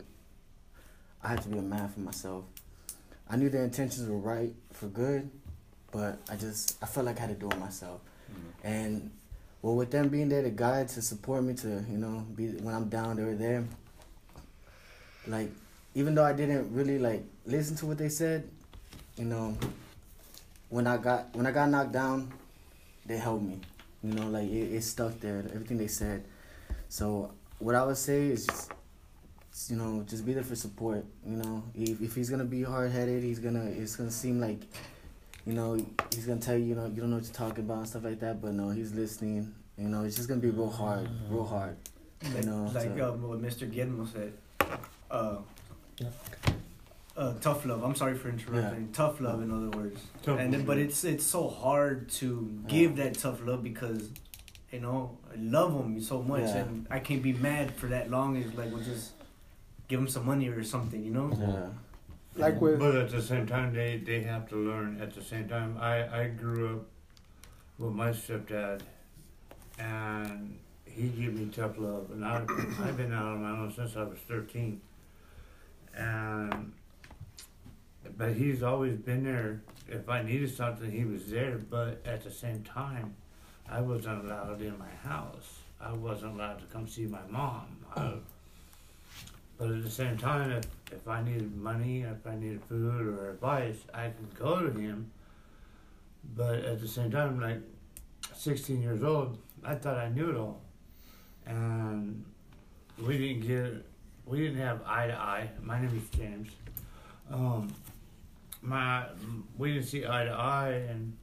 I 1.21 1.29
had 1.29 1.43
to 1.43 1.49
be 1.49 1.59
a 1.59 1.63
man 1.63 1.89
for 1.89 1.99
myself. 2.01 2.45
I 3.29 3.37
knew 3.37 3.49
their 3.49 3.65
intentions 3.65 4.09
were 4.09 4.19
right 4.19 4.55
for 4.73 4.87
good, 4.87 5.31
but 5.91 6.19
I 6.31 6.37
just 6.37 6.77
I 6.81 6.87
felt 6.87 7.07
like 7.07 7.19
I 7.19 7.23
had 7.23 7.31
to 7.31 7.35
do 7.35 7.51
it 7.51 7.59
myself. 7.59 8.01
Mm-hmm. 8.31 8.67
And 8.67 9.11
well, 9.63 9.77
with 9.77 9.91
them 9.93 10.09
being 10.09 10.29
there 10.29 10.43
to 10.43 10.51
guide, 10.51 10.89
to 10.89 11.03
support 11.03 11.45
me, 11.45 11.55
to 11.55 11.85
you 11.89 11.99
know, 11.99 12.27
be 12.35 12.49
when 12.49 12.75
I'm 12.75 12.89
down, 12.89 13.17
they 13.17 13.25
were 13.25 13.35
there. 13.35 13.65
Like, 15.27 15.51
even 15.95 16.15
though 16.15 16.25
I 16.25 16.33
didn't 16.33 16.75
really 16.75 16.99
like 16.99 17.25
listen 17.47 17.77
to 17.77 17.87
what 17.87 17.99
they 17.99 18.09
said, 18.09 18.49
you 19.17 19.25
know, 19.25 19.57
when 20.69 20.87
I 20.87 20.97
got 20.97 21.35
when 21.35 21.47
I 21.47 21.53
got 21.53 21.71
knocked 21.71 21.93
down, 21.93 22.33
they 23.07 23.19
helped 23.19 23.45
me. 23.45 23.61
You 24.03 24.15
know, 24.15 24.29
like 24.29 24.49
it, 24.51 24.75
it 24.75 24.83
stuck 24.83 25.21
there. 25.21 25.39
Everything 25.55 25.79
they 25.79 25.87
said. 25.87 26.25
So 26.89 27.31
what 27.61 27.77
I 27.77 27.85
would 27.85 27.97
say 27.97 28.29
is 28.29 28.47
just, 28.47 28.73
you 29.71 29.77
know, 29.77 30.05
just 30.09 30.27
be 30.27 30.33
there 30.33 30.43
for 30.43 30.57
support. 30.57 31.05
You 31.25 31.37
know, 31.37 31.63
if 31.75 32.01
if 32.01 32.15
he's 32.17 32.31
gonna 32.31 32.45
be 32.45 32.65
hard 32.65 32.91
headed, 32.91 33.23
he's 33.23 33.39
gonna 33.39 33.65
it's 33.65 33.95
gonna 33.95 34.11
seem 34.11 34.41
like, 34.41 34.61
you 35.47 35.53
know, 35.55 35.75
he's 36.15 36.27
gonna 36.27 36.41
tell 36.41 36.57
you, 36.57 36.65
you 36.67 36.75
know, 36.75 36.87
you 36.87 37.01
don't 37.01 37.11
know 37.11 37.17
what 37.17 37.25
you're 37.25 37.35
talking 37.35 37.65
about 37.65 37.79
and 37.79 37.89
stuff 37.89 38.05
like 38.05 38.21
that. 38.21 38.41
But 38.41 38.55
no, 38.55 38.71
he's 38.71 38.93
listening. 38.93 39.55
You 39.77 39.89
know, 39.89 40.05
it's 40.05 40.17
just 40.17 40.29
gonna 40.29 40.41
be 40.41 40.51
real 40.51 40.71
hard, 40.71 41.09
real 41.29 41.45
hard. 41.45 41.77
like, 42.35 42.45
know, 42.45 42.71
like 42.73 42.97
so- 42.97 43.09
uh, 43.09 43.27
what 43.27 43.43
Mr. 43.43 43.71
Guillermo 43.71 44.07
said, 44.07 44.33
uh, 45.11 45.37
Yeah. 45.99 46.07
uh, 47.17 47.35
tough 47.41 47.67
love. 47.67 47.83
I'm 47.83 47.95
sorry 47.97 48.17
for 48.17 48.29
interrupting. 48.29 48.91
Tough 48.93 49.21
love, 49.21 49.43
in 49.43 49.51
other 49.51 49.77
words. 49.77 50.01
Tough 50.23 50.39
and 50.39 50.53
then, 50.55 50.65
but 50.65 50.79
it's 50.79 51.03
it's 51.05 51.25
so 51.25 51.49
hard 51.49 52.09
to 52.21 52.49
give 52.69 52.97
that 52.97 53.15
tough 53.19 53.45
love 53.45 53.63
because, 53.65 54.09
you 54.71 54.81
know, 54.81 55.19
I 55.33 55.37
love 55.41 55.73
them 55.75 56.01
so 56.01 56.23
much, 56.23 56.43
Yeah. 56.43 56.59
and 56.59 56.87
I 56.91 57.01
can't 57.01 57.23
be 57.23 57.33
mad 57.33 57.73
for 57.75 57.87
that 57.89 58.09
long. 58.11 58.37
It's 58.37 58.55
like 58.57 58.71
we'll 58.73 58.85
just 58.85 59.13
give 59.89 59.99
them 59.99 60.09
some 60.09 60.25
money 60.25 60.49
or 60.49 60.63
something, 60.63 61.03
you 61.03 61.11
know. 61.13 61.31
Yeah. 61.37 61.67
Like 62.37 62.61
with 62.61 62.79
But 62.79 62.95
at 62.95 63.11
the 63.11 63.21
same 63.21 63.47
time, 63.47 63.75
they, 63.75 63.99
they 63.99 64.23
have 64.23 64.49
to 64.49 64.57
learn. 64.57 65.01
At 65.01 65.15
the 65.15 65.23
same 65.23 65.49
time, 65.49 65.77
I, 65.79 66.23
I 66.23 66.29
grew 66.29 66.77
up 66.77 66.87
with 67.79 67.93
my 67.93 68.11
stepdad, 68.11 68.81
and 69.79 70.59
he 70.87 71.09
gave 71.09 71.39
me 71.39 71.51
tough 71.55 71.77
love. 71.77 72.11
And 72.11 72.25
I, 72.25 72.43
I've 72.85 72.97
been 72.97 73.13
out 73.13 73.27
on 73.27 73.43
my 73.43 73.51
own 73.51 73.73
since 73.73 73.97
I 73.97 74.05
was 74.05 74.19
13. 74.29 74.81
And, 75.95 76.73
but 78.17 78.33
he's 78.33 78.63
always 78.63 78.97
been 78.97 79.25
there. 79.25 79.63
If 79.89 80.09
I 80.09 80.23
needed 80.23 80.55
something, 80.55 80.91
he 80.91 81.05
was 81.05 81.27
there. 81.27 81.59
But 81.59 82.01
at 82.07 82.25
the 82.25 82.31
same 82.31 82.63
time, 82.63 83.15
I 83.69 83.81
wasn't 83.83 84.25
allowed 84.25 84.63
in 84.63 84.79
my 84.79 85.09
house. 85.09 85.59
I 85.81 85.93
wasn't 85.93 86.35
allowed 86.35 86.61
to 86.61 86.67
come 86.67 86.87
see 86.87 87.07
my 87.07 87.27
mom. 87.29 87.67
I, 87.95 88.15
but 89.59 89.71
at 89.71 89.83
the 89.83 89.91
same 89.91 90.17
time, 90.17 90.51
if, 90.51 90.65
if 90.93 91.09
I 91.09 91.23
needed 91.23 91.57
money, 91.57 92.03
if 92.03 92.27
I 92.27 92.37
needed 92.37 92.63
food 92.69 93.07
or 93.07 93.31
advice, 93.31 93.79
I 93.93 94.09
could 94.09 94.35
go 94.39 94.61
to 94.61 94.79
him. 94.79 95.11
But 96.37 96.61
at 96.61 96.81
the 96.81 96.89
same 96.89 97.11
time, 97.11 97.41
like 97.41 97.61
16 98.35 98.81
years 98.81 99.03
old, 99.03 99.39
I 99.65 99.75
thought 99.75 99.97
I 99.97 100.09
knew 100.09 100.31
it 100.31 100.37
all. 100.37 100.61
And 101.47 102.25
we 102.99 103.19
didn't 103.19 103.47
get 103.47 103.85
we 104.25 104.39
didn't 104.39 104.59
have 104.59 104.83
eye 104.87 105.09
to 105.09 105.15
eye. 105.15 105.51
My 105.61 105.81
name 105.81 105.97
is 105.97 106.19
James. 106.19 106.49
Um, 107.31 107.75
my 108.61 109.07
we 109.59 109.75
didn't 109.75 109.89
see 109.89 110.07
eye 110.07 110.25
to 110.25 110.31
eye, 110.31 110.85
and 110.89 111.17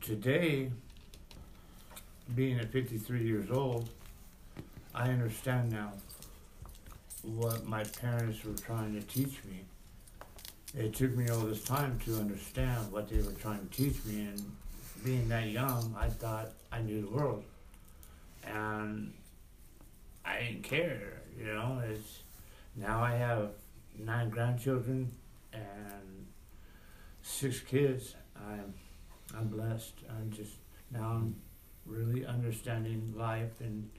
today, 0.00 0.70
being 2.34 2.58
at 2.58 2.70
53 2.70 3.24
years 3.24 3.50
old, 3.50 3.88
I 4.94 5.08
understand 5.08 5.72
now 5.72 5.92
what 7.24 7.66
my 7.66 7.84
parents 7.84 8.44
were 8.44 8.54
trying 8.54 8.94
to 8.94 9.06
teach 9.06 9.42
me. 9.44 9.64
It 10.76 10.94
took 10.94 11.16
me 11.16 11.28
all 11.28 11.40
this 11.40 11.62
time 11.62 11.98
to 12.04 12.16
understand 12.16 12.90
what 12.90 13.08
they 13.08 13.18
were 13.18 13.32
trying 13.32 13.66
to 13.68 13.76
teach 13.76 14.04
me, 14.04 14.22
and 14.22 14.56
being 15.04 15.28
that 15.28 15.48
young, 15.48 15.94
I 15.98 16.08
thought 16.08 16.50
I 16.72 16.80
knew 16.80 17.02
the 17.02 17.08
world, 17.08 17.44
and 18.44 19.12
I 20.24 20.40
didn't 20.40 20.64
care. 20.64 21.22
You 21.38 21.46
know, 21.46 21.82
it's 21.88 22.22
now 22.76 23.02
I 23.02 23.14
have 23.14 23.50
nine 23.98 24.30
grandchildren 24.30 25.10
and 25.52 26.26
six 27.22 27.60
kids. 27.60 28.14
I'm 28.36 28.74
I'm 29.36 29.48
blessed. 29.48 29.94
I'm 30.08 30.30
just 30.30 30.52
now 30.90 31.04
I'm 31.04 31.36
really 31.86 32.26
understanding 32.26 33.14
life 33.16 33.60
and 33.60 33.90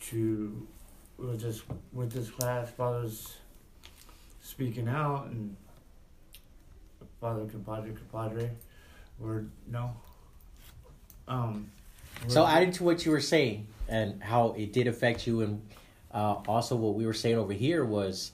to 0.00 0.66
with 1.18 1.40
this 1.40 1.62
with 1.92 2.12
this 2.12 2.30
class, 2.30 2.70
Father's 2.70 3.36
speaking 4.42 4.88
out 4.88 5.26
and 5.26 5.56
Father 7.20 7.46
compadre 7.46 7.92
compadre, 7.92 8.50
we're 9.18 9.44
no. 9.70 9.94
Um. 11.28 11.70
So 12.26 12.44
adding 12.46 12.72
to 12.72 12.84
what 12.84 13.04
you 13.04 13.12
were 13.12 13.20
saying 13.20 13.66
and 13.88 14.22
how 14.22 14.54
it 14.58 14.72
did 14.72 14.86
affect 14.86 15.26
you, 15.26 15.40
and 15.42 15.62
uh, 16.12 16.34
also 16.48 16.76
what 16.76 16.94
we 16.94 17.06
were 17.06 17.14
saying 17.14 17.36
over 17.36 17.52
here 17.52 17.84
was, 17.84 18.32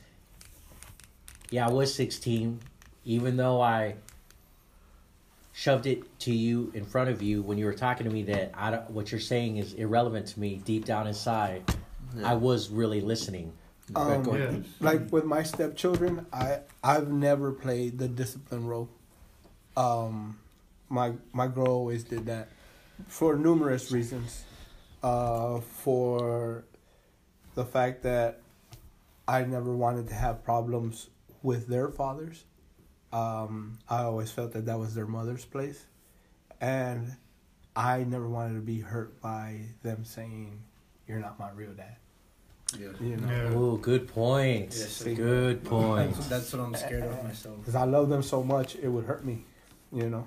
yeah, 1.51 1.67
I 1.67 1.71
was 1.71 1.95
16, 1.95 2.61
even 3.05 3.37
though 3.37 3.61
I 3.61 3.95
shoved 5.53 5.87
it 5.87 6.19
to 6.21 6.33
you 6.33 6.71
in 6.75 6.85
front 6.85 7.11
of 7.11 7.21
you 7.21 7.43
when 7.43 7.59
you 7.59 7.67
were 7.67 7.75
talking 7.75 8.07
to 8.07 8.13
me 8.13 8.23
that 8.23 8.53
I 8.55 8.77
what 8.89 9.11
you're 9.11 9.21
saying 9.21 9.57
is 9.57 9.75
irrelevant 9.75 10.29
to 10.29 10.41
me 10.41 10.63
deep 10.65 10.85
down 10.85 11.07
inside. 11.07 11.63
I 12.25 12.35
was 12.35 12.71
really 12.71 13.01
listening. 13.01 13.53
Um, 13.97 14.23
Go 14.23 14.33
ahead. 14.33 14.65
Yes. 14.65 14.75
like 14.81 15.13
with 15.13 15.25
my 15.25 15.43
stepchildren, 15.43 16.27
I 16.33 16.61
I've 16.85 17.09
never 17.09 17.53
played 17.53 17.99
the 17.99 18.09
discipline 18.09 18.67
role. 18.67 18.89
Um, 19.77 20.39
my 20.89 21.13
my 21.33 21.47
girl 21.49 21.69
always 21.69 22.05
did 22.05 22.27
that 22.27 22.49
for 23.07 23.37
numerous 23.37 23.91
reasons. 23.91 24.45
Uh, 25.03 25.61
for 25.61 26.65
the 27.55 27.65
fact 27.65 28.03
that 28.03 28.41
I 29.29 29.45
never 29.45 29.73
wanted 29.75 30.09
to 30.09 30.15
have 30.15 30.43
problems 30.43 31.09
with 31.43 31.69
their 31.69 31.89
fathers. 31.89 32.45
Um, 33.13 33.79
I 33.89 34.03
always 34.03 34.31
felt 34.31 34.53
that 34.53 34.67
that 34.67 34.79
was 34.79 34.95
their 34.95 35.07
mother's 35.07 35.45
place, 35.45 35.87
and 36.61 37.17
I 37.77 38.05
never 38.05 38.29
wanted 38.29 38.55
to 38.55 38.61
be 38.61 38.81
hurt 38.81 39.21
by 39.23 39.61
them 39.83 40.05
saying, 40.05 40.61
"You're 41.07 41.21
not 41.21 41.39
my 41.39 41.51
real 41.53 41.73
dad." 41.73 41.97
Yeah. 42.77 42.89
You 43.01 43.17
know. 43.17 43.29
Yeah. 43.29 43.55
Oh, 43.55 43.77
good 43.77 44.09
point. 44.09 44.75
Yes, 44.77 45.03
good 45.03 45.65
point. 45.65 46.15
That's, 46.15 46.29
that's 46.29 46.53
what 46.53 46.63
I'm 46.63 46.75
scared 46.75 47.05
of 47.05 47.25
myself. 47.25 47.59
because 47.59 47.75
I 47.75 47.85
love 47.85 48.09
them 48.09 48.23
so 48.23 48.43
much, 48.43 48.77
it 48.77 48.89
would 48.89 49.05
hurt 49.05 49.25
me, 49.25 49.45
you 49.93 50.11
know. 50.11 50.27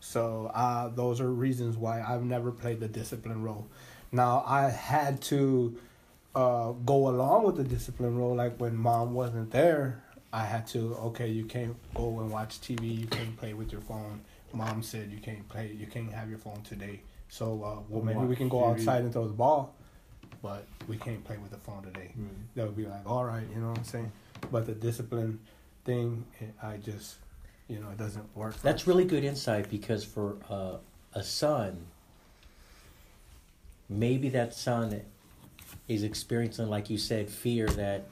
So 0.00 0.50
uh, 0.54 0.88
those 0.88 1.20
are 1.20 1.30
reasons 1.30 1.76
why 1.76 2.02
I've 2.02 2.24
never 2.24 2.50
played 2.50 2.80
the 2.80 2.88
discipline 2.88 3.42
role. 3.42 3.68
Now 4.10 4.42
I 4.46 4.68
had 4.70 5.20
to 5.22 5.78
uh, 6.34 6.72
go 6.72 7.08
along 7.08 7.44
with 7.44 7.56
the 7.56 7.64
discipline 7.64 8.16
role, 8.16 8.34
like 8.34 8.58
when 8.58 8.76
mom 8.76 9.14
wasn't 9.14 9.50
there. 9.50 10.02
I 10.32 10.44
had 10.44 10.66
to 10.68 10.94
okay, 10.94 11.28
you 11.28 11.44
can't 11.44 11.76
go 11.94 12.20
and 12.20 12.30
watch 12.30 12.60
TV. 12.60 12.98
You 12.98 13.06
can't 13.06 13.36
play 13.36 13.52
with 13.52 13.70
your 13.70 13.82
phone. 13.82 14.22
Mom 14.54 14.82
said 14.82 15.10
you 15.10 15.18
can't 15.18 15.46
play. 15.48 15.76
You 15.78 15.86
can't 15.86 16.12
have 16.12 16.30
your 16.30 16.38
phone 16.38 16.62
today. 16.62 17.02
So 17.28 17.62
uh, 17.62 17.80
well, 17.88 18.02
maybe 18.02 18.20
we 18.20 18.36
can 18.36 18.48
go 18.48 18.58
TV. 18.58 18.72
outside 18.72 19.02
and 19.02 19.12
throw 19.12 19.26
the 19.26 19.34
ball, 19.34 19.74
but 20.42 20.66
we 20.88 20.96
can't 20.96 21.22
play 21.24 21.36
with 21.38 21.50
the 21.50 21.56
phone 21.56 21.82
today 21.82 22.10
Mm. 22.18 22.28
that 22.56 22.66
would 22.66 22.76
be 22.76 22.84
like, 22.86 23.08
all 23.08 23.24
right, 23.24 23.44
you 23.54 23.60
know 23.60 23.68
what 23.70 23.78
I'm 23.78 23.84
saying? 23.84 24.12
But 24.50 24.66
the 24.66 24.72
discipline 24.74 25.38
thing, 25.84 26.24
it, 26.40 26.52
I 26.62 26.76
just, 26.78 27.16
you 27.68 27.78
know, 27.78 27.88
it 27.90 27.98
doesn't 27.98 28.34
work. 28.36 28.60
That's 28.60 28.82
us. 28.82 28.86
really 28.88 29.04
good 29.04 29.24
insight 29.24 29.70
because 29.70 30.04
for 30.04 30.36
uh, 30.50 30.76
a 31.14 31.22
son, 31.22 31.86
maybe 33.88 34.28
that 34.30 34.54
son 34.54 35.00
is 35.88 36.02
experiencing, 36.02 36.68
like 36.68 36.90
you 36.90 36.98
said, 36.98 37.28
fear 37.30 37.66
that 37.68 38.06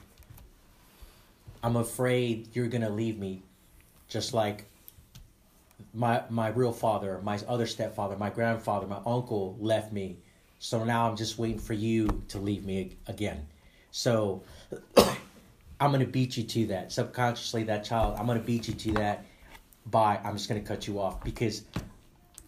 I'm 1.63 1.75
afraid 1.75 2.47
you're 2.53 2.67
gonna 2.67 2.89
leave 2.89 3.19
me, 3.19 3.43
just 4.07 4.33
like 4.33 4.65
my 5.93 6.23
my 6.29 6.47
real 6.49 6.71
father, 6.71 7.19
my 7.23 7.39
other 7.47 7.65
stepfather, 7.67 8.15
my 8.17 8.29
grandfather, 8.29 8.87
my 8.87 8.99
uncle 9.05 9.57
left 9.59 9.91
me. 9.91 10.17
So 10.63 10.83
now 10.83 11.09
I'm 11.09 11.17
just 11.17 11.39
waiting 11.39 11.57
for 11.57 11.73
you 11.73 12.23
to 12.27 12.37
leave 12.37 12.63
me 12.63 12.95
again. 13.07 13.47
So 13.89 14.43
I'm 14.95 15.91
gonna 15.91 16.05
beat 16.05 16.37
you 16.37 16.43
to 16.43 16.67
that 16.67 16.91
subconsciously. 16.91 17.63
That 17.63 17.83
child, 17.83 18.15
I'm 18.19 18.27
gonna 18.27 18.41
beat 18.41 18.67
you 18.67 18.75
to 18.75 18.91
that 18.93 19.25
by 19.87 20.19
I'm 20.23 20.37
just 20.37 20.47
gonna 20.47 20.61
cut 20.61 20.87
you 20.87 20.99
off 20.99 21.23
because 21.23 21.63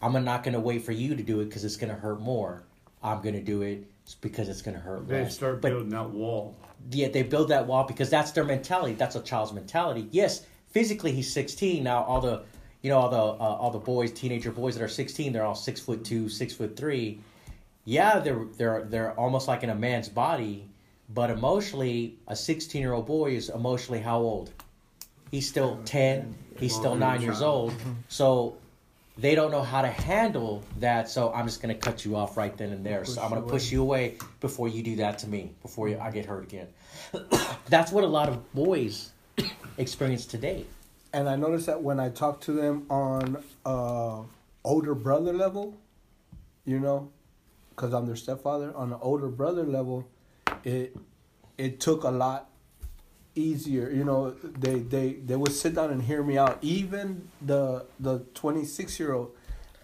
I'm 0.00 0.12
not 0.24 0.44
gonna 0.44 0.60
wait 0.60 0.84
for 0.84 0.92
you 0.92 1.16
to 1.16 1.24
do 1.24 1.40
it 1.40 1.46
because 1.46 1.64
it's 1.64 1.76
gonna 1.76 1.96
hurt 1.96 2.20
more. 2.20 2.62
I'm 3.02 3.20
gonna 3.20 3.42
do 3.42 3.62
it 3.62 3.84
because 4.20 4.48
it's 4.48 4.62
gonna 4.62 4.78
hurt 4.78 5.08
more. 5.08 5.18
They 5.18 5.24
less. 5.24 5.34
start 5.34 5.60
but 5.60 5.70
building 5.70 5.88
that 5.88 6.10
wall. 6.10 6.54
yeah, 6.92 7.08
they 7.08 7.24
build 7.24 7.48
that 7.48 7.66
wall 7.66 7.82
because 7.82 8.10
that's 8.10 8.30
their 8.30 8.44
mentality. 8.44 8.94
That's 8.94 9.16
a 9.16 9.22
child's 9.22 9.52
mentality. 9.52 10.06
Yes, 10.12 10.46
physically 10.70 11.10
he's 11.10 11.32
16 11.32 11.82
now. 11.82 12.04
All 12.04 12.20
the, 12.20 12.44
you 12.80 12.90
know, 12.90 12.98
all 12.98 13.08
the 13.10 13.16
uh, 13.16 13.56
all 13.56 13.72
the 13.72 13.80
boys, 13.80 14.12
teenager 14.12 14.52
boys 14.52 14.76
that 14.76 14.84
are 14.84 14.88
16, 14.88 15.32
they're 15.32 15.44
all 15.44 15.56
six 15.56 15.80
foot 15.80 16.04
two, 16.04 16.28
six 16.28 16.54
foot 16.54 16.76
three. 16.76 17.18
Yeah, 17.84 18.18
they're 18.20 18.46
they're 18.56 18.84
they're 18.84 19.12
almost 19.12 19.46
like 19.48 19.62
in 19.62 19.70
a 19.70 19.74
man's 19.74 20.08
body, 20.08 20.68
but 21.08 21.30
emotionally, 21.30 22.18
a 22.26 22.34
16 22.36 22.80
year 22.80 22.92
old 22.92 23.06
boy 23.06 23.32
is 23.32 23.50
emotionally 23.50 24.00
how 24.00 24.18
old? 24.18 24.50
He's 25.30 25.48
still 25.48 25.80
10. 25.84 26.34
He's 26.58 26.74
still 26.74 26.94
nine 26.94 27.20
years 27.20 27.42
old. 27.42 27.74
So 28.08 28.56
they 29.18 29.34
don't 29.34 29.50
know 29.50 29.62
how 29.62 29.82
to 29.82 29.88
handle 29.88 30.62
that. 30.78 31.08
So 31.08 31.32
I'm 31.32 31.46
just 31.46 31.60
gonna 31.60 31.74
cut 31.74 32.04
you 32.04 32.16
off 32.16 32.36
right 32.36 32.56
then 32.56 32.72
and 32.72 32.86
there. 32.86 33.04
So 33.04 33.20
I'm 33.20 33.30
gonna 33.30 33.42
push 33.42 33.70
you 33.70 33.82
away 33.82 34.16
before 34.40 34.68
you 34.68 34.82
do 34.82 34.96
that 34.96 35.18
to 35.18 35.28
me. 35.28 35.52
Before 35.62 35.88
I 35.88 36.10
get 36.10 36.24
hurt 36.24 36.44
again. 36.44 36.68
That's 37.66 37.92
what 37.92 38.04
a 38.04 38.08
lot 38.08 38.28
of 38.28 38.52
boys 38.54 39.10
experience 39.78 40.24
today. 40.24 40.64
And 41.12 41.28
I 41.28 41.36
noticed 41.36 41.66
that 41.66 41.82
when 41.82 42.00
I 42.00 42.08
talk 42.08 42.40
to 42.42 42.52
them 42.52 42.86
on 42.90 43.42
uh, 43.64 44.22
older 44.64 44.94
brother 44.94 45.32
level, 45.32 45.76
you 46.64 46.80
know, 46.80 47.10
because 47.74 47.92
I'm 47.92 48.06
their 48.06 48.16
stepfather, 48.16 48.74
on 48.74 48.92
an 48.92 48.98
older 49.00 49.28
brother 49.28 49.64
level, 49.64 50.06
it 50.62 50.96
it 51.58 51.80
took 51.80 52.04
a 52.04 52.10
lot 52.10 52.50
easier. 53.34 53.90
You 53.90 54.04
know, 54.04 54.30
they 54.30 54.80
they 54.80 55.12
they 55.14 55.36
would 55.36 55.52
sit 55.52 55.74
down 55.74 55.90
and 55.90 56.02
hear 56.02 56.22
me 56.22 56.38
out. 56.38 56.58
Even 56.62 57.28
the 57.42 57.86
the 58.00 58.20
26 58.34 58.98
year 59.00 59.12
old, 59.14 59.34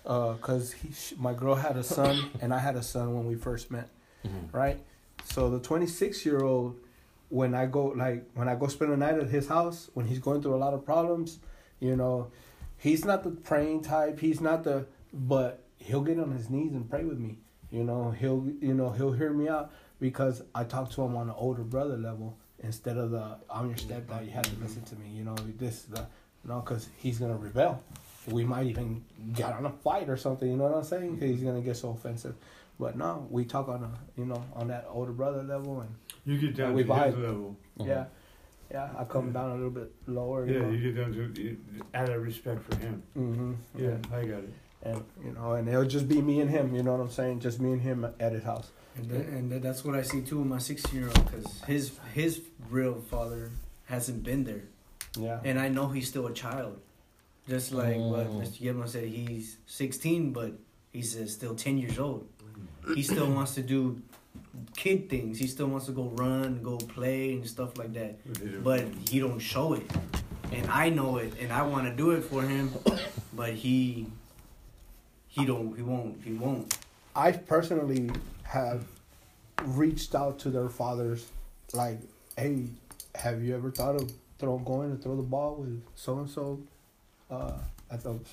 because 0.03 0.75
uh, 0.75 1.17
my 1.19 1.35
girl 1.35 1.55
had 1.55 1.77
a 1.77 1.83
son 1.83 2.31
and 2.41 2.55
I 2.55 2.59
had 2.59 2.77
a 2.77 2.83
son 2.83 3.15
when 3.15 3.27
we 3.27 3.35
first 3.35 3.71
met, 3.71 3.89
mm-hmm. 4.25 4.57
right? 4.57 4.81
So 5.25 5.51
the 5.51 5.61
26 5.61 6.25
year 6.25 6.43
old, 6.43 6.77
when 7.29 7.55
I 7.55 7.67
go 7.67 7.87
like 7.87 8.25
when 8.35 8.49
I 8.49 8.55
go 8.55 8.67
spend 8.69 8.93
a 8.93 8.97
night 8.97 9.15
at 9.15 9.29
his 9.29 9.49
house, 9.49 9.91
when 9.95 10.07
he's 10.07 10.19
going 10.19 10.43
through 10.43 10.55
a 10.55 10.63
lot 10.63 10.75
of 10.75 10.85
problems, 10.85 11.39
you 11.81 11.97
know, 11.97 12.31
he's 12.79 13.05
not 13.05 13.25
the 13.25 13.31
praying 13.31 13.83
type. 13.83 14.21
He's 14.21 14.41
not 14.41 14.65
the, 14.65 14.87
but 15.13 15.65
he'll 15.79 16.03
get 16.03 16.19
on 16.19 16.33
his 16.33 16.51
knees 16.51 16.73
and 16.73 16.89
pray 16.89 17.05
with 17.05 17.19
me. 17.19 17.39
You 17.71 17.85
know, 17.85 18.11
he'll 18.11 18.47
you 18.61 18.75
know 18.75 18.91
he'll 18.91 19.13
hear 19.13 19.33
me 19.33 19.49
out 19.49 19.73
because 20.01 20.43
I 20.55 20.65
talk 20.65 20.91
to 20.93 21.03
him 21.03 21.17
on 21.17 21.29
an 21.29 21.35
older 21.37 21.63
brother 21.63 21.97
level 21.97 22.37
instead 22.61 22.97
of 22.97 23.11
the 23.13 23.37
I'm 23.49 23.69
your 23.69 23.77
stepdad. 23.77 24.25
You 24.25 24.33
have 24.33 24.45
to 24.45 24.61
listen 24.61 24.83
to 24.83 24.97
me. 24.97 25.09
You 25.11 25.25
know 25.25 25.37
this 25.59 25.83
the 25.83 26.01
you 26.01 26.51
know 26.51 26.61
because 26.61 26.89
he's 26.99 27.19
gonna 27.19 27.37
rebel. 27.37 27.83
We 28.29 28.45
might 28.45 28.67
even 28.67 29.05
get 29.33 29.53
on 29.53 29.65
a 29.67 29.71
fight 29.71 30.09
or 30.09 30.17
something. 30.17 30.51
You 30.51 30.57
know 30.57 30.65
what 30.65 30.75
I'm 30.79 30.85
saying? 30.85 31.15
'Cause 31.19 31.29
he's 31.29 31.43
gonna 31.43 31.61
get 31.63 31.77
so 31.77 31.91
offensive. 31.91 32.35
But 32.79 32.97
no, 32.97 33.27
we 33.31 33.45
talk 33.45 33.69
on 33.69 33.85
a 33.85 33.91
you 34.19 34.27
know 34.27 34.43
on 34.55 34.69
that 34.69 34.87
older 34.91 35.13
brother 35.13 35.43
level 35.43 35.81
and 35.81 35.91
You 36.25 36.39
get 36.39 36.57
down 36.57 36.75
we 36.75 36.83
to 36.83 36.89
vibe. 36.89 37.07
his 37.07 37.17
level. 37.17 37.57
yeah, 37.79 38.07
yeah. 38.71 38.91
I 38.99 39.05
come 39.05 39.33
down 39.33 39.51
a 39.51 39.55
little 39.55 39.71
bit 39.71 39.93
lower. 40.07 40.45
You 40.47 40.55
Yeah, 40.55 40.61
know? 40.61 40.71
you 40.71 40.93
get 40.93 41.01
down 41.01 41.13
to 41.13 41.41
you, 41.43 41.57
out 41.95 42.09
of 42.09 42.23
respect 42.23 42.63
for 42.63 42.77
him. 42.81 43.03
hmm 43.15 43.53
Yeah, 43.77 43.97
I 44.13 44.25
got 44.25 44.41
it. 44.45 44.55
And 44.83 45.05
you 45.25 45.33
know, 45.33 45.53
and 45.53 45.69
it'll 45.69 45.85
just 45.85 46.09
be 46.09 46.21
me 46.23 46.41
and 46.41 46.51
him. 46.51 46.75
You 46.75 46.83
know 46.83 46.93
what 46.93 47.01
I'm 47.01 47.11
saying? 47.11 47.41
Just 47.41 47.61
me 47.61 47.73
and 47.73 47.81
him 47.83 48.07
at 48.19 48.33
his 48.33 48.43
house. 48.45 48.71
And, 48.97 49.09
that, 49.11 49.27
and 49.27 49.53
that- 49.53 49.63
that's 49.63 49.85
what 49.85 49.95
I 49.95 50.03
see 50.03 50.21
too 50.21 50.39
with 50.39 50.47
my 50.49 50.59
16 50.59 50.99
year 50.99 51.09
old 51.09 51.25
because 51.31 51.61
his 51.63 51.93
his 52.15 52.41
real 52.69 52.95
father 53.11 53.51
hasn't 53.87 54.23
been 54.23 54.45
there, 54.45 54.63
Yeah. 55.19 55.41
and 55.45 55.59
I 55.59 55.69
know 55.69 55.89
he's 55.89 56.09
still 56.09 56.27
a 56.27 56.33
child. 56.33 56.81
Just 57.49 57.73
like 57.73 57.97
what 57.97 58.27
Mm. 58.29 58.41
Mr. 58.43 58.59
Gilman 58.61 58.87
said, 58.89 59.05
he's 59.09 59.57
16, 59.67 60.33
but 60.33 60.53
he's 60.93 61.17
uh, 61.17 61.27
still 61.27 61.55
10 61.57 61.79
years 61.79 61.99
old. 61.99 62.29
He 62.95 63.03
still 63.03 63.29
wants 63.31 63.55
to 63.57 63.63
do 63.63 64.01
kid 64.77 65.09
things. 65.11 65.39
He 65.39 65.47
still 65.49 65.67
wants 65.67 65.87
to 65.87 65.93
go 65.93 66.05
run, 66.15 66.63
go 66.63 66.77
play, 66.77 67.33
and 67.33 67.47
stuff 67.49 67.77
like 67.77 67.93
that. 67.95 68.19
But 68.63 68.85
he 69.09 69.19
don't 69.19 69.41
show 69.41 69.73
it, 69.73 69.83
and 70.53 70.71
I 70.71 70.91
know 70.91 71.17
it, 71.17 71.33
and 71.41 71.53
I 71.53 71.63
want 71.63 71.87
to 71.89 71.95
do 71.97 72.13
it 72.13 72.23
for 72.23 72.43
him, 72.43 72.71
but 73.35 73.55
he 73.55 74.07
he 75.31 75.47
don't 75.47 75.75
he 75.77 75.83
won't 75.83 76.23
he 76.23 76.33
won't. 76.33 76.77
I 77.15 77.33
personally 77.33 78.11
have 78.43 78.85
reached 79.65 80.15
out 80.15 80.39
to 80.41 80.51
their 80.51 80.69
fathers, 80.69 81.29
like, 81.73 82.01
hey, 82.37 82.67
have 83.15 83.43
you 83.43 83.55
ever 83.55 83.71
thought 83.71 83.97
of 83.97 84.13
throw 84.39 84.59
going 84.59 84.97
to 84.97 85.03
throw 85.03 85.17
the 85.17 85.23
ball 85.23 85.57
with 85.57 85.83
so 85.95 86.19
and 86.19 86.29
so? 86.29 86.61
Uh, 87.31 87.53
I 87.91 87.97
thought, 87.97 88.27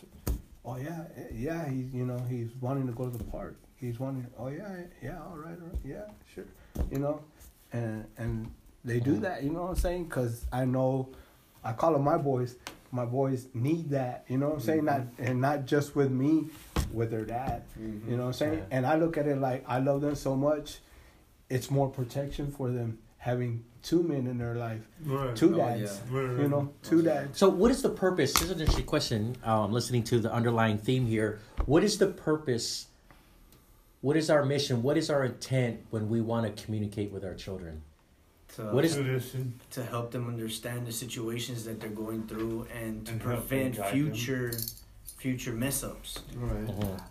oh 0.65 0.77
yeah, 0.77 1.03
yeah, 1.33 1.69
he's 1.69 1.93
you 1.93 2.05
know 2.05 2.19
he's 2.29 2.49
wanting 2.61 2.87
to 2.87 2.93
go 2.93 3.09
to 3.09 3.17
the 3.17 3.23
park. 3.23 3.55
He's 3.79 3.99
wanting, 3.99 4.25
oh 4.39 4.47
yeah, 4.47 4.75
yeah, 5.03 5.19
all 5.21 5.37
right, 5.37 5.57
all 5.61 5.67
right, 5.67 5.79
yeah, 5.85 6.05
sure, 6.33 6.45
you 6.91 6.97
know, 6.99 7.21
and 7.71 8.05
and 8.17 8.51
they 8.83 8.99
do 8.99 9.17
that, 9.19 9.43
you 9.43 9.51
know 9.51 9.63
what 9.63 9.69
I'm 9.69 9.75
saying? 9.75 10.09
Cause 10.09 10.45
I 10.51 10.65
know, 10.65 11.09
I 11.63 11.73
call 11.73 11.93
them 11.93 12.03
my 12.03 12.17
boys. 12.17 12.55
My 12.89 13.03
boys 13.05 13.47
need 13.53 13.89
that, 13.89 14.23
you 14.29 14.37
know 14.37 14.47
what 14.47 14.55
I'm 14.55 14.61
saying? 14.61 14.85
Not 14.85 15.01
and 15.19 15.41
not 15.41 15.65
just 15.65 15.93
with 15.95 16.09
me, 16.09 16.47
with 16.93 17.11
their 17.11 17.25
dad. 17.25 17.63
You 17.77 18.15
know 18.17 18.23
what 18.23 18.27
I'm 18.27 18.33
saying? 18.33 18.53
Right. 18.59 18.63
And 18.71 18.85
I 18.85 18.95
look 18.97 19.17
at 19.17 19.27
it 19.27 19.37
like 19.39 19.63
I 19.67 19.79
love 19.79 20.01
them 20.01 20.15
so 20.15 20.35
much. 20.35 20.79
It's 21.49 21.69
more 21.71 21.89
protection 21.89 22.51
for 22.51 22.69
them 22.69 22.99
having 23.17 23.63
two 23.83 24.03
men 24.03 24.27
in 24.27 24.37
their 24.37 24.55
life, 24.55 24.81
Right. 25.05 25.35
two 25.35 25.53
Oh, 25.55 25.57
dads. 25.57 26.01
yeah. 26.11 26.17
Right, 26.17 26.25
right. 26.29 26.41
You 26.41 26.47
know, 26.49 26.73
two 26.83 27.01
dads. 27.01 27.37
So, 27.37 27.49
what 27.49 27.71
is 27.71 27.81
the 27.81 27.89
purpose? 27.89 28.33
This 28.33 28.43
is 28.43 28.51
an 28.51 28.59
interesting 28.59 28.85
question. 28.85 29.35
Um, 29.43 29.71
listening 29.71 30.03
to 30.05 30.19
the 30.19 30.31
underlying 30.31 30.77
theme 30.77 31.05
here, 31.05 31.39
what 31.65 31.83
is 31.83 31.97
the 31.97 32.07
purpose? 32.07 32.87
What 34.01 34.15
is 34.17 34.29
our 34.29 34.45
mission? 34.45 34.83
What 34.83 34.97
is 34.97 35.09
our 35.09 35.23
intent 35.25 35.79
when 35.89 36.09
we 36.09 36.21
want 36.21 36.53
to 36.55 36.63
communicate 36.63 37.11
with 37.11 37.23
our 37.25 37.33
children? 37.33 37.81
To, 38.55 38.63
What 38.73 38.85
is- 38.85 38.95
To 38.95 39.51
to 39.71 39.83
help 39.83 40.11
them 40.11 40.27
understand 40.27 40.85
the 40.87 40.91
situations 40.91 41.65
that 41.65 41.79
they're 41.79 41.89
going 41.89 42.27
through 42.27 42.67
and 42.73 43.05
to 43.05 43.13
And 43.13 43.21
prevent 43.21 43.75
future. 43.91 44.51
them. 44.51 44.61
Future 45.17 45.37
future 45.51 45.57
mess 45.57 45.83
ups. 45.83 46.19
Right. 46.35 46.67
Mhm. 46.67 47.01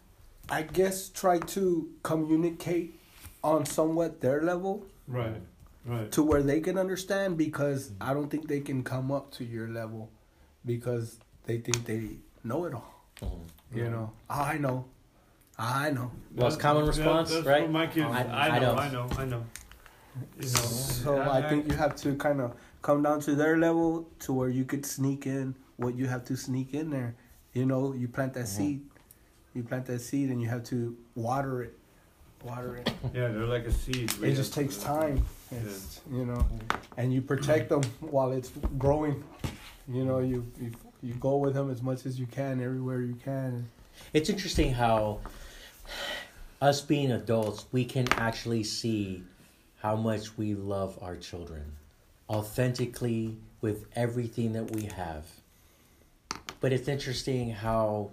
I 0.48 0.62
guess 0.62 1.08
try 1.08 1.38
to 1.40 1.90
communicate 2.02 2.98
on 3.42 3.66
somewhat 3.66 4.20
their 4.20 4.42
level 4.42 4.86
Right. 5.08 5.42
Right. 5.84 6.10
to 6.12 6.22
where 6.22 6.42
they 6.42 6.60
can 6.60 6.78
understand 6.78 7.36
because 7.36 7.90
I 8.00 8.14
don't 8.14 8.28
think 8.30 8.46
they 8.48 8.60
can 8.60 8.82
come 8.84 9.10
up 9.10 9.32
to 9.32 9.44
your 9.44 9.68
level 9.68 10.08
because 10.64 11.18
they 11.44 11.58
think 11.58 11.84
they 11.84 12.18
know 12.44 12.64
it 12.64 12.74
all. 12.74 12.94
Mhm. 13.20 13.40
You 13.74 13.82
Right. 13.82 13.92
know, 13.92 14.12
I 14.30 14.58
know, 14.58 14.84
I 15.58 15.90
know. 15.90 16.10
Most 16.34 16.60
common 16.60 16.86
response, 16.86 17.30
that's 17.30 17.46
right? 17.46 17.62
What 17.62 17.70
my 17.72 17.86
kids, 17.88 18.06
I- 18.06 18.22
I, 18.24 18.56
I 18.56 18.58
know, 18.60 18.74
know. 18.74 18.80
I 18.80 18.88
know, 18.90 19.08
I 19.18 19.24
know. 19.24 19.44
You 20.38 20.42
know. 20.42 20.46
So 20.46 21.20
I 21.20 21.42
think 21.48 21.66
you 21.70 21.76
have 21.76 21.96
to 21.96 22.14
kind 22.16 22.40
of 22.40 22.54
come 22.82 23.02
down 23.02 23.20
to 23.22 23.34
their 23.34 23.58
level 23.58 24.06
to 24.20 24.32
where 24.32 24.48
you 24.48 24.64
could 24.64 24.86
sneak 24.86 25.26
in 25.26 25.54
what 25.76 25.94
you 25.96 26.06
have 26.06 26.24
to 26.26 26.36
sneak 26.36 26.72
in 26.72 26.90
there. 26.90 27.14
You 27.56 27.64
know, 27.64 27.94
you 27.94 28.06
plant 28.06 28.34
that 28.34 28.44
Mhm. 28.44 28.48
seed, 28.48 28.80
you 29.54 29.62
plant 29.62 29.86
that 29.86 30.00
seed, 30.00 30.28
and 30.28 30.42
you 30.42 30.48
have 30.48 30.62
to 30.64 30.94
water 31.14 31.62
it, 31.62 31.74
water 32.44 32.76
it. 32.76 32.92
Yeah, 33.14 33.28
they're 33.28 33.46
like 33.46 33.64
a 33.64 33.72
seed. 33.72 34.12
It 34.22 34.34
just 34.34 34.52
takes 34.52 34.76
time. 34.76 35.24
It's 35.50 36.02
you 36.12 36.26
know, 36.26 36.46
and 36.98 37.14
you 37.14 37.22
protect 37.22 37.70
them 37.70 37.82
while 38.00 38.32
it's 38.32 38.50
growing. 38.76 39.24
You 39.88 40.04
know, 40.04 40.18
you 40.18 40.44
you, 40.60 40.70
you 41.02 41.14
go 41.14 41.38
with 41.38 41.54
them 41.54 41.70
as 41.70 41.80
much 41.82 42.04
as 42.04 42.20
you 42.20 42.26
can 42.26 42.60
everywhere 42.60 43.00
you 43.00 43.14
can. 43.14 43.70
It's 44.12 44.28
interesting 44.28 44.74
how 44.74 45.20
us 46.60 46.82
being 46.82 47.10
adults, 47.10 47.64
we 47.72 47.86
can 47.86 48.06
actually 48.12 48.64
see 48.64 49.22
how 49.78 49.96
much 49.96 50.36
we 50.36 50.54
love 50.54 50.98
our 51.00 51.16
children 51.16 51.72
authentically 52.28 53.38
with 53.62 53.86
everything 53.94 54.52
that 54.52 54.72
we 54.72 54.82
have. 54.82 55.24
But 56.66 56.72
it's 56.72 56.88
interesting 56.88 57.50
how, 57.50 58.11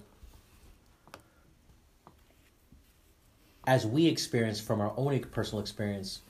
as 3.66 3.84
we 3.84 4.06
experience 4.06 4.60
from 4.60 4.80
our 4.80 4.94
own 4.96 5.20
personal 5.32 5.60
experience, 5.60 6.22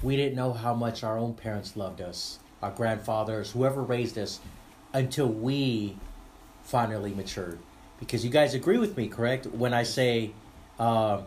we 0.00 0.14
didn't 0.14 0.36
know 0.36 0.52
how 0.52 0.74
much 0.74 1.02
our 1.02 1.18
own 1.18 1.34
parents 1.34 1.76
loved 1.76 2.00
us, 2.00 2.38
our 2.62 2.70
grandfathers, 2.70 3.50
whoever 3.50 3.82
raised 3.82 4.16
us, 4.16 4.38
until 4.92 5.26
we 5.26 5.96
finally 6.62 7.12
matured. 7.12 7.58
Because 7.98 8.24
you 8.24 8.30
guys 8.30 8.54
agree 8.54 8.78
with 8.78 8.96
me, 8.96 9.08
correct? 9.08 9.46
When 9.46 9.74
I 9.74 9.82
say 9.82 10.30
uh, 10.78 11.22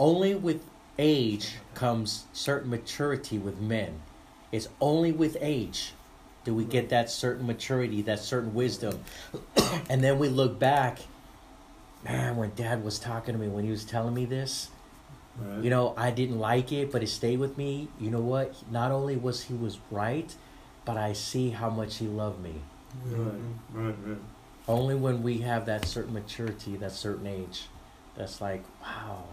only 0.00 0.34
with 0.34 0.64
age 0.98 1.54
comes 1.74 2.24
certain 2.32 2.68
maturity 2.68 3.38
with 3.38 3.60
men. 3.60 4.02
It's 4.50 4.66
only 4.80 5.12
with 5.12 5.36
age 5.40 5.92
do 6.44 6.54
we 6.54 6.64
get 6.64 6.88
that 6.88 7.10
certain 7.10 7.46
maturity, 7.46 8.02
that 8.02 8.18
certain 8.18 8.54
wisdom. 8.54 9.00
and 9.90 10.02
then 10.02 10.18
we 10.18 10.28
look 10.28 10.58
back, 10.58 11.00
man, 12.04 12.36
when 12.36 12.52
dad 12.54 12.82
was 12.82 12.98
talking 12.98 13.34
to 13.34 13.40
me, 13.40 13.48
when 13.48 13.64
he 13.64 13.70
was 13.70 13.84
telling 13.84 14.14
me 14.14 14.24
this, 14.24 14.70
Right. 15.38 15.64
you 15.64 15.70
know, 15.70 15.94
I 15.96 16.10
didn't 16.10 16.38
like 16.38 16.72
it, 16.72 16.90
but 16.92 17.02
it 17.02 17.06
stayed 17.06 17.38
with 17.38 17.56
me. 17.56 17.88
You 17.98 18.10
know 18.10 18.20
what? 18.20 18.54
Not 18.70 18.90
only 18.90 19.16
was 19.16 19.44
he 19.44 19.54
was 19.54 19.78
right, 19.90 20.34
but 20.84 20.96
I 20.96 21.12
see 21.12 21.50
how 21.50 21.70
much 21.70 21.96
he 21.96 22.06
loved 22.06 22.42
me. 22.42 22.56
Right. 23.06 23.32
Right. 23.72 23.94
Right. 24.04 24.18
Only 24.68 24.96
when 24.96 25.22
we 25.22 25.38
have 25.38 25.66
that 25.66 25.86
certain 25.86 26.12
maturity, 26.12 26.76
that 26.76 26.92
certain 26.92 27.26
age, 27.26 27.66
that's 28.16 28.40
like, 28.40 28.62
wow. 28.82 29.24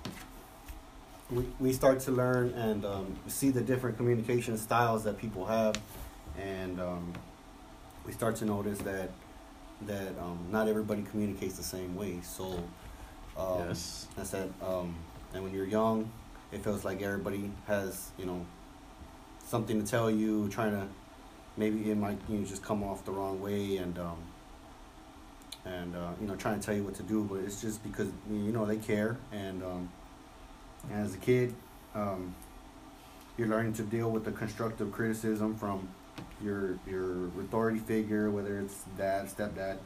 we, 1.30 1.46
we 1.60 1.74
start 1.74 2.00
to 2.02 2.12
learn 2.12 2.50
and 2.52 2.86
um, 2.86 3.18
see 3.28 3.50
the 3.50 3.62
different 3.62 3.98
communication 3.98 4.58
styles 4.58 5.04
that 5.04 5.18
people 5.18 5.46
have 5.46 5.76
and 6.42 6.80
um, 6.80 7.14
we 8.06 8.14
start 8.14 8.36
to 8.38 8.46
notice 8.46 8.80
that 8.80 9.10
that 9.86 10.18
um, 10.20 10.40
not 10.52 10.68
everybody 10.68 11.04
communicates 11.04 11.56
the 11.56 11.64
same 11.64 11.96
way. 11.96 12.20
So 12.24 12.64
um, 13.38 13.68
Yes. 13.68 14.08
I 14.18 14.24
said 14.24 14.52
um, 14.62 14.96
and 15.34 15.44
when 15.44 15.54
you're 15.54 15.68
young 15.68 16.10
it 16.52 16.64
feels 16.64 16.86
like 16.86 17.02
everybody 17.02 17.52
has 17.68 18.10
you 18.18 18.26
know 18.26 18.46
something 19.46 19.82
to 19.84 19.90
tell 19.90 20.10
you 20.10 20.48
trying 20.50 20.72
to 20.72 20.88
maybe 21.58 21.90
it 21.92 21.98
might 21.98 22.18
you 22.30 22.38
know, 22.40 22.46
just 22.46 22.64
come 22.64 22.84
off 22.84 23.04
the 23.06 23.12
wrong 23.12 23.42
way 23.42 23.78
and 23.78 23.98
um, 24.00 24.18
and 25.66 25.96
uh, 25.96 26.12
you 26.22 26.28
know 26.28 26.36
trying 26.36 26.60
to 26.60 26.66
tell 26.66 26.76
you 26.76 26.84
what 26.84 26.96
to 26.96 27.04
do. 27.04 27.24
But 27.24 27.40
it's 27.40 27.62
just 27.62 27.84
because 27.84 28.08
you 28.30 28.52
know 28.52 28.66
they 28.66 28.78
care. 28.78 29.18
And 29.32 29.64
um, 29.64 29.90
and 30.92 31.06
as 31.06 31.14
a 31.16 31.18
kid, 31.18 31.54
um, 31.96 32.34
you're 33.38 33.48
learning 33.48 33.74
to 33.74 33.84
deal 33.84 34.10
with 34.10 34.24
the 34.24 34.32
constructive 34.32 34.92
criticism 34.92 35.56
from 35.56 35.90
your 36.42 36.78
your 36.88 37.28
authority 37.40 37.80
figure, 37.80 38.30
whether 38.30 38.60
it's 38.60 38.84
dad, 38.98 39.28
stepdad, 39.28 39.78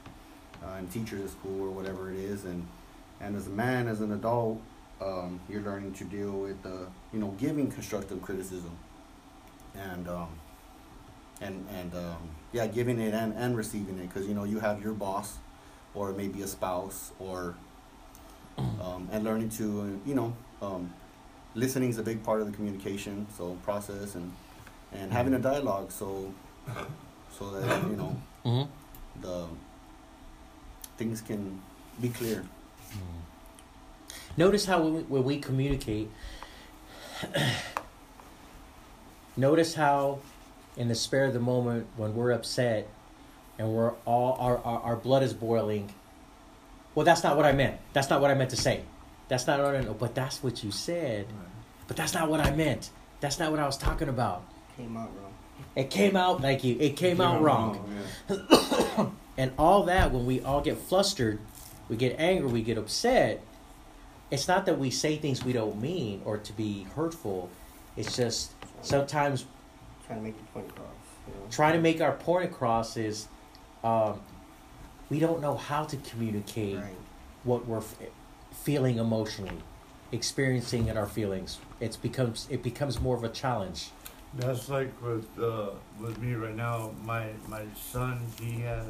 uh, 0.63 0.75
and 0.77 0.91
teachers 0.91 1.23
at 1.25 1.29
school 1.29 1.67
or 1.67 1.71
whatever 1.71 2.11
it 2.11 2.19
is, 2.19 2.45
and 2.45 2.67
and 3.19 3.35
as 3.35 3.47
a 3.47 3.51
man, 3.51 3.87
as 3.87 4.01
an 4.01 4.11
adult, 4.11 4.61
um, 5.01 5.39
you're 5.49 5.61
learning 5.61 5.93
to 5.93 6.03
deal 6.03 6.31
with 6.31 6.61
the 6.63 6.87
you 7.13 7.19
know 7.19 7.35
giving 7.39 7.69
constructive 7.71 8.21
criticism, 8.21 8.77
and 9.75 10.07
um, 10.07 10.29
and 11.39 11.65
and 11.73 11.93
um, 11.93 12.29
yeah, 12.51 12.67
giving 12.67 12.99
it 12.99 13.13
and, 13.13 13.33
and 13.33 13.55
receiving 13.55 13.97
it. 13.99 14.07
Because 14.07 14.27
you 14.27 14.33
know 14.33 14.43
you 14.43 14.59
have 14.59 14.81
your 14.83 14.93
boss, 14.93 15.37
or 15.93 16.11
maybe 16.13 16.41
a 16.41 16.47
spouse, 16.47 17.11
or 17.19 17.55
um, 18.57 19.07
and 19.11 19.23
learning 19.23 19.49
to 19.49 19.99
you 20.05 20.15
know 20.15 20.35
um, 20.61 20.93
listening 21.55 21.89
is 21.89 21.97
a 21.97 22.03
big 22.03 22.23
part 22.23 22.41
of 22.41 22.47
the 22.47 22.53
communication 22.53 23.27
so 23.37 23.57
process 23.63 24.15
and 24.15 24.31
and 24.93 25.11
having 25.11 25.33
a 25.33 25.39
dialogue 25.39 25.91
so 25.91 26.33
so 27.37 27.51
that 27.51 27.83
you 27.89 27.95
know 27.95 28.21
hmm 28.43 28.63
the 29.21 29.45
things 30.97 31.21
can 31.21 31.61
be 32.01 32.09
clear 32.09 32.43
Notice 34.37 34.65
how 34.65 34.81
when 34.81 34.93
we, 34.93 35.01
when 35.03 35.23
we 35.23 35.39
communicate, 35.39 36.09
notice 39.37 39.75
how 39.75 40.19
in 40.77 40.87
the 40.87 40.95
spare 40.95 41.25
of 41.25 41.33
the 41.33 41.39
moment 41.39 41.87
when 41.97 42.15
we're 42.15 42.31
upset 42.31 42.87
and 43.59 43.73
we're 43.73 43.91
all 44.05 44.37
our, 44.39 44.57
our, 44.59 44.79
our 44.81 44.95
blood 44.95 45.23
is 45.23 45.33
boiling. 45.33 45.93
Well, 46.95 47.05
that's 47.05 47.23
not 47.23 47.35
what 47.35 47.45
I 47.45 47.51
meant. 47.51 47.77
That's 47.93 48.09
not 48.09 48.21
what 48.21 48.31
I 48.31 48.33
meant 48.33 48.49
to 48.51 48.55
say. 48.55 48.83
That's 49.27 49.47
not 49.47 49.59
what 49.59 49.75
I 49.75 49.81
know. 49.81 49.93
But 49.93 50.15
that's 50.15 50.41
what 50.41 50.63
you 50.63 50.71
said. 50.71 51.27
But 51.87 51.97
that's 51.97 52.13
not 52.13 52.29
what 52.29 52.39
I 52.39 52.51
meant. 52.51 52.89
That's 53.19 53.37
not 53.37 53.51
what 53.51 53.59
I 53.59 53.65
was 53.65 53.77
talking 53.77 54.09
about. 54.09 54.43
Came 54.81 54.97
out 54.97 55.09
wrong 55.15 55.33
It 55.75 55.89
came 55.89 56.15
out 56.15 56.41
like 56.41 56.63
you. 56.63 56.77
It 56.79 56.95
came 56.97 57.21
out 57.21 57.41
wrong. 57.41 57.87
yeah. 58.29 59.07
And 59.37 59.53
all 59.57 59.83
that, 59.83 60.11
when 60.11 60.25
we 60.25 60.41
all 60.41 60.61
get 60.61 60.77
flustered, 60.77 61.39
we 61.87 61.95
get 61.95 62.19
angry, 62.19 62.51
we 62.51 62.61
get 62.61 62.77
upset, 62.77 63.41
it's 64.29 64.47
not 64.47 64.65
that 64.65 64.77
we 64.77 64.91
say 64.91 65.15
things 65.17 65.43
we 65.43 65.53
don't 65.53 65.81
mean 65.81 66.21
or 66.25 66.37
to 66.37 66.53
be 66.53 66.85
hurtful. 66.95 67.49
It's 67.95 68.15
just 68.17 68.51
sometimes 68.81 69.45
trying 70.05 70.19
to 70.19 70.23
make 70.25 70.37
the 70.37 70.43
point 70.51 70.69
across 70.69 70.87
you 71.27 71.33
know? 71.33 71.47
trying 71.49 71.73
to 71.73 71.79
make 71.79 72.01
our 72.01 72.11
point 72.11 72.45
across 72.51 72.97
is 72.97 73.27
um, 73.83 74.19
we 75.09 75.19
don't 75.19 75.41
know 75.41 75.55
how 75.55 75.85
to 75.85 75.97
communicate 75.97 76.77
what 77.43 77.65
we're 77.65 77.77
f- 77.79 77.95
feeling 78.51 78.97
emotionally. 78.97 79.57
experiencing 80.11 80.87
in 80.87 80.97
our 80.97 81.07
feelings. 81.07 81.59
It's 81.79 81.95
becomes 81.97 82.47
it 82.51 82.61
becomes 82.63 82.99
more 82.99 83.15
of 83.15 83.23
a 83.23 83.29
challenge. 83.29 83.91
That's 84.33 84.69
like 84.69 84.93
with 85.01 85.27
uh, 85.37 85.71
with 85.99 86.17
me 86.19 86.33
right 86.35 86.55
now. 86.55 86.91
My 87.03 87.31
my 87.49 87.65
son, 87.75 88.25
he 88.39 88.61
has 88.61 88.85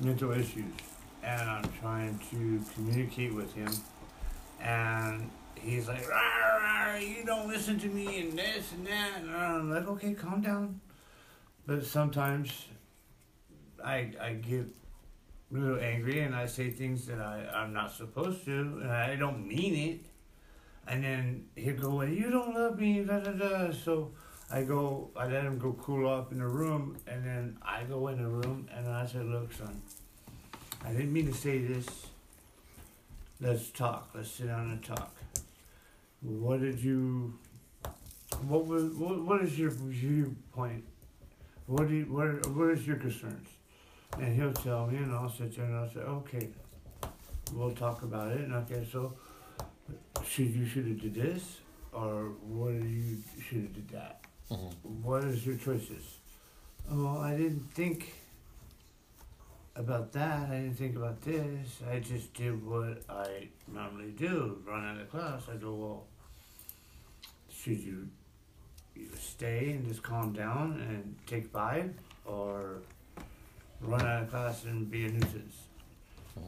mental 0.00 0.32
issues, 0.32 0.74
and 1.22 1.48
I'm 1.48 1.70
trying 1.80 2.18
to 2.30 2.60
communicate 2.74 3.32
with 3.32 3.54
him, 3.54 3.70
and 4.60 5.30
he's 5.54 5.86
like, 5.86 6.08
rah, 6.08 6.56
rah, 6.56 6.96
"You 6.96 7.24
don't 7.24 7.46
listen 7.48 7.78
to 7.78 7.86
me 7.86 8.20
and 8.20 8.36
this 8.36 8.72
and 8.72 8.84
that," 8.88 9.20
and 9.20 9.30
I'm 9.30 9.70
like, 9.70 9.86
"Okay, 9.86 10.14
calm 10.14 10.42
down." 10.42 10.80
But 11.64 11.86
sometimes, 11.86 12.64
I 13.84 14.10
I 14.20 14.32
get 14.42 14.66
a 15.52 15.54
little 15.54 15.78
angry 15.78 16.18
and 16.20 16.34
I 16.34 16.46
say 16.46 16.70
things 16.70 17.06
that 17.06 17.20
I 17.20 17.46
I'm 17.54 17.72
not 17.72 17.92
supposed 17.92 18.44
to, 18.46 18.80
and 18.82 18.90
I 18.90 19.14
don't 19.14 19.46
mean 19.46 19.74
it. 19.76 20.00
And 20.88 21.04
then 21.04 21.46
he'll 21.54 21.76
go, 21.76 21.90
well, 21.94 22.08
"You 22.08 22.28
don't 22.28 22.54
love 22.54 22.76
me," 22.80 23.04
da 23.04 23.20
da 23.20 23.30
da. 23.30 23.70
So. 23.70 24.10
I 24.50 24.62
go, 24.62 25.10
I 25.14 25.26
let 25.26 25.44
him 25.44 25.58
go 25.58 25.74
cool 25.74 26.08
off 26.08 26.32
in 26.32 26.38
the 26.38 26.46
room, 26.46 26.96
and 27.06 27.24
then 27.24 27.58
I 27.60 27.84
go 27.84 28.08
in 28.08 28.22
the 28.22 28.28
room, 28.28 28.66
and 28.74 28.88
I 28.88 29.04
said, 29.06 29.26
"Look, 29.26 29.52
son, 29.52 29.82
I 30.82 30.92
didn't 30.92 31.12
mean 31.12 31.26
to 31.26 31.34
say 31.34 31.58
this. 31.58 31.86
Let's 33.40 33.68
talk. 33.70 34.10
Let's 34.14 34.30
sit 34.30 34.46
down 34.46 34.70
and 34.70 34.82
talk. 34.82 35.14
What 36.22 36.60
did 36.60 36.80
you? 36.80 37.34
What 38.46 38.66
was? 38.66 38.84
What, 38.94 39.20
what 39.20 39.42
is 39.42 39.58
your 39.58 39.70
viewpoint? 39.70 40.84
What 41.66 41.88
do 41.88 41.94
you, 41.94 42.04
what 42.04 42.46
What 42.46 42.70
is 42.70 42.86
your 42.86 42.96
concerns?" 42.96 43.48
And 44.18 44.34
he'll 44.34 44.54
tell 44.54 44.86
me, 44.86 44.96
and 44.96 45.12
I'll 45.12 45.28
sit 45.28 45.54
there 45.54 45.66
and 45.66 45.76
I'll 45.76 45.90
say, 45.90 46.00
"Okay, 46.00 46.48
we'll 47.52 47.72
talk 47.72 48.02
about 48.02 48.32
it." 48.32 48.40
And 48.40 48.54
okay, 48.54 48.88
so 48.90 49.12
should 50.26 50.54
you 50.54 50.64
should 50.64 50.86
have 50.86 51.00
did 51.02 51.14
this, 51.14 51.58
or 51.92 52.30
what 52.40 52.72
do 52.80 52.88
you 52.88 53.18
should 53.46 53.62
have 53.62 53.74
did 53.74 53.88
that? 53.90 54.24
What 54.48 55.24
is 55.24 55.46
your 55.46 55.56
choices? 55.56 56.18
Oh, 56.90 57.18
I 57.18 57.36
didn't 57.36 57.70
think 57.72 58.14
about 59.76 60.12
that. 60.12 60.48
I 60.50 60.54
didn't 60.60 60.76
think 60.76 60.96
about 60.96 61.20
this. 61.20 61.80
I 61.90 61.98
just 61.98 62.32
did 62.32 62.64
what 62.66 63.02
I 63.08 63.48
normally 63.72 64.12
do. 64.12 64.62
Run 64.66 64.84
out 64.84 65.00
of 65.00 65.10
class. 65.10 65.42
I 65.52 65.56
go, 65.56 65.74
well, 65.74 66.04
should 67.52 67.78
you 67.78 68.08
either 68.96 69.16
stay 69.16 69.72
and 69.72 69.86
just 69.86 70.02
calm 70.02 70.32
down 70.32 70.80
and 70.88 71.14
take 71.26 71.46
five, 71.48 71.92
or 72.24 72.78
run 73.82 74.00
out 74.00 74.22
of 74.22 74.30
class 74.30 74.64
and 74.64 74.90
be 74.90 75.04
a 75.04 75.10
nuisance? 75.10 75.56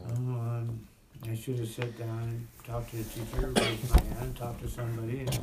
Um, 0.08 0.86
I 1.28 1.34
should 1.34 1.58
have 1.58 1.68
sat 1.68 1.98
down 1.98 2.22
and 2.22 2.48
talked 2.66 2.90
to 2.90 2.96
the 2.96 3.04
teacher, 3.04 3.48
raised 3.48 3.90
my 3.90 4.02
hand, 4.14 4.36
talked 4.36 4.62
to 4.62 4.68
somebody, 4.68 5.20
and 5.20 5.40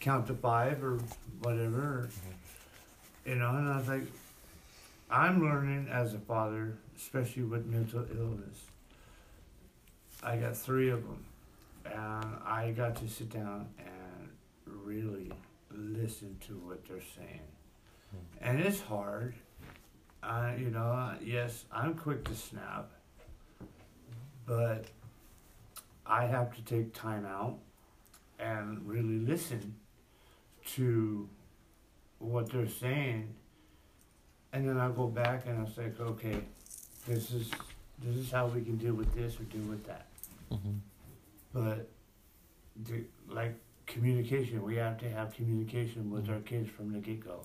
count 0.00 0.26
to 0.28 0.34
five 0.34 0.82
or 0.82 0.98
whatever. 1.40 2.08
You 3.24 3.36
know, 3.36 3.50
and 3.50 3.68
I 3.68 3.80
like, 3.80 4.06
I'm 5.10 5.42
learning 5.42 5.88
as 5.90 6.14
a 6.14 6.18
father, 6.18 6.78
especially 6.96 7.44
with 7.44 7.66
mental 7.66 8.04
illness. 8.16 8.58
I 10.22 10.36
got 10.36 10.56
three 10.56 10.90
of 10.90 11.02
them, 11.04 11.24
and 11.84 12.36
I 12.44 12.72
got 12.76 12.96
to 12.96 13.08
sit 13.08 13.30
down 13.30 13.68
and 13.78 14.28
really 14.66 15.30
listen 15.70 16.36
to 16.46 16.54
what 16.54 16.86
they're 16.86 17.00
saying. 17.16 17.40
And 18.40 18.60
it's 18.60 18.80
hard. 18.80 19.34
I, 20.22 20.56
you 20.56 20.70
know, 20.70 21.14
yes, 21.22 21.64
I'm 21.72 21.94
quick 21.94 22.24
to 22.24 22.34
snap, 22.34 22.90
but 24.46 24.86
I 26.04 26.26
have 26.26 26.54
to 26.56 26.62
take 26.62 26.94
time 26.94 27.24
out 27.24 27.58
and 28.38 28.86
really 28.88 29.18
listen 29.18 29.74
to 30.76 31.28
what 32.18 32.50
they're 32.50 32.68
saying, 32.68 33.28
and 34.52 34.68
then 34.68 34.78
I'll 34.78 34.92
go 34.92 35.06
back 35.06 35.46
and 35.46 35.58
I'll 35.60 35.72
say, 35.72 35.90
okay, 36.00 36.40
this 37.06 37.30
is 37.30 37.50
this 38.02 38.16
is 38.16 38.30
how 38.30 38.46
we 38.46 38.62
can 38.62 38.76
deal 38.76 38.94
with 38.94 39.12
this 39.14 39.38
or 39.40 39.44
deal 39.44 39.62
with 39.62 39.84
that. 39.86 40.06
Mhm. 40.52 40.78
But 41.52 41.88
the, 42.84 43.04
like 43.28 43.54
communication, 43.86 44.62
we 44.62 44.76
have 44.76 44.98
to 44.98 45.10
have 45.10 45.34
communication 45.34 46.10
with 46.10 46.28
our 46.28 46.40
kids 46.40 46.70
from 46.70 46.92
the 46.92 46.98
get 46.98 47.24
go. 47.24 47.40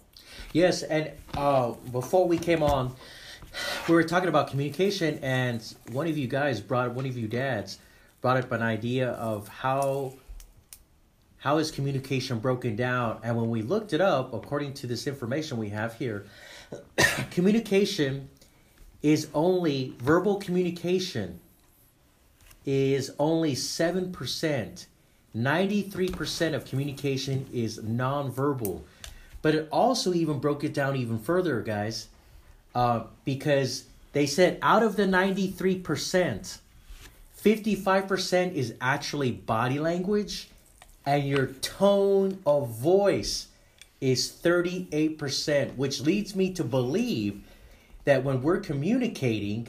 Yes, 0.51 0.83
and 0.83 1.11
uh, 1.35 1.71
before 1.91 2.27
we 2.27 2.37
came 2.37 2.61
on, 2.61 2.95
we 3.87 3.95
were 3.95 4.03
talking 4.03 4.29
about 4.29 4.49
communication, 4.49 5.19
and 5.23 5.61
one 5.91 6.07
of 6.07 6.17
you 6.17 6.27
guys 6.27 6.61
brought 6.61 6.93
one 6.93 7.05
of 7.05 7.17
you 7.17 7.27
dads 7.27 7.79
brought 8.21 8.37
up 8.37 8.51
an 8.53 8.61
idea 8.61 9.09
of 9.11 9.47
how 9.49 10.13
how 11.43 11.57
is 11.57 11.71
communication 11.71 12.39
broken 12.39 12.73
down. 12.77 13.19
And 13.21 13.35
when 13.35 13.49
we 13.49 13.61
looked 13.61 13.91
it 13.91 13.99
up, 13.99 14.33
according 14.33 14.75
to 14.75 14.87
this 14.87 15.07
information 15.07 15.57
we 15.57 15.67
have 15.69 15.93
here, 15.95 16.25
communication 17.31 18.29
is 19.01 19.27
only 19.33 19.93
verbal 19.99 20.37
communication 20.37 21.41
is 22.65 23.11
only 23.19 23.55
seven 23.55 24.13
percent. 24.13 24.87
93% 25.35 26.53
of 26.53 26.63
communication 26.63 27.45
is 27.51 27.77
nonverbal. 27.79 28.79
But 29.41 29.53
it 29.53 29.67
also 29.69 30.13
even 30.13 30.39
broke 30.39 30.63
it 30.63 30.73
down 30.73 30.95
even 30.95 31.19
further, 31.19 31.59
guys, 31.59 32.07
uh, 32.73 33.03
because 33.25 33.83
they 34.13 34.27
said 34.27 34.59
out 34.61 34.81
of 34.81 34.95
the 34.95 35.03
93%, 35.03 36.59
55% 37.43 38.53
is 38.53 38.75
actually 38.79 39.31
body 39.31 39.79
language, 39.79 40.47
and 41.05 41.27
your 41.27 41.47
tone 41.47 42.39
of 42.45 42.69
voice 42.69 43.47
is 43.99 44.29
38%, 44.43 45.75
which 45.75 46.01
leads 46.01 46.35
me 46.35 46.53
to 46.53 46.63
believe 46.63 47.41
that 48.05 48.23
when 48.23 48.41
we're 48.41 48.59
communicating, 48.59 49.67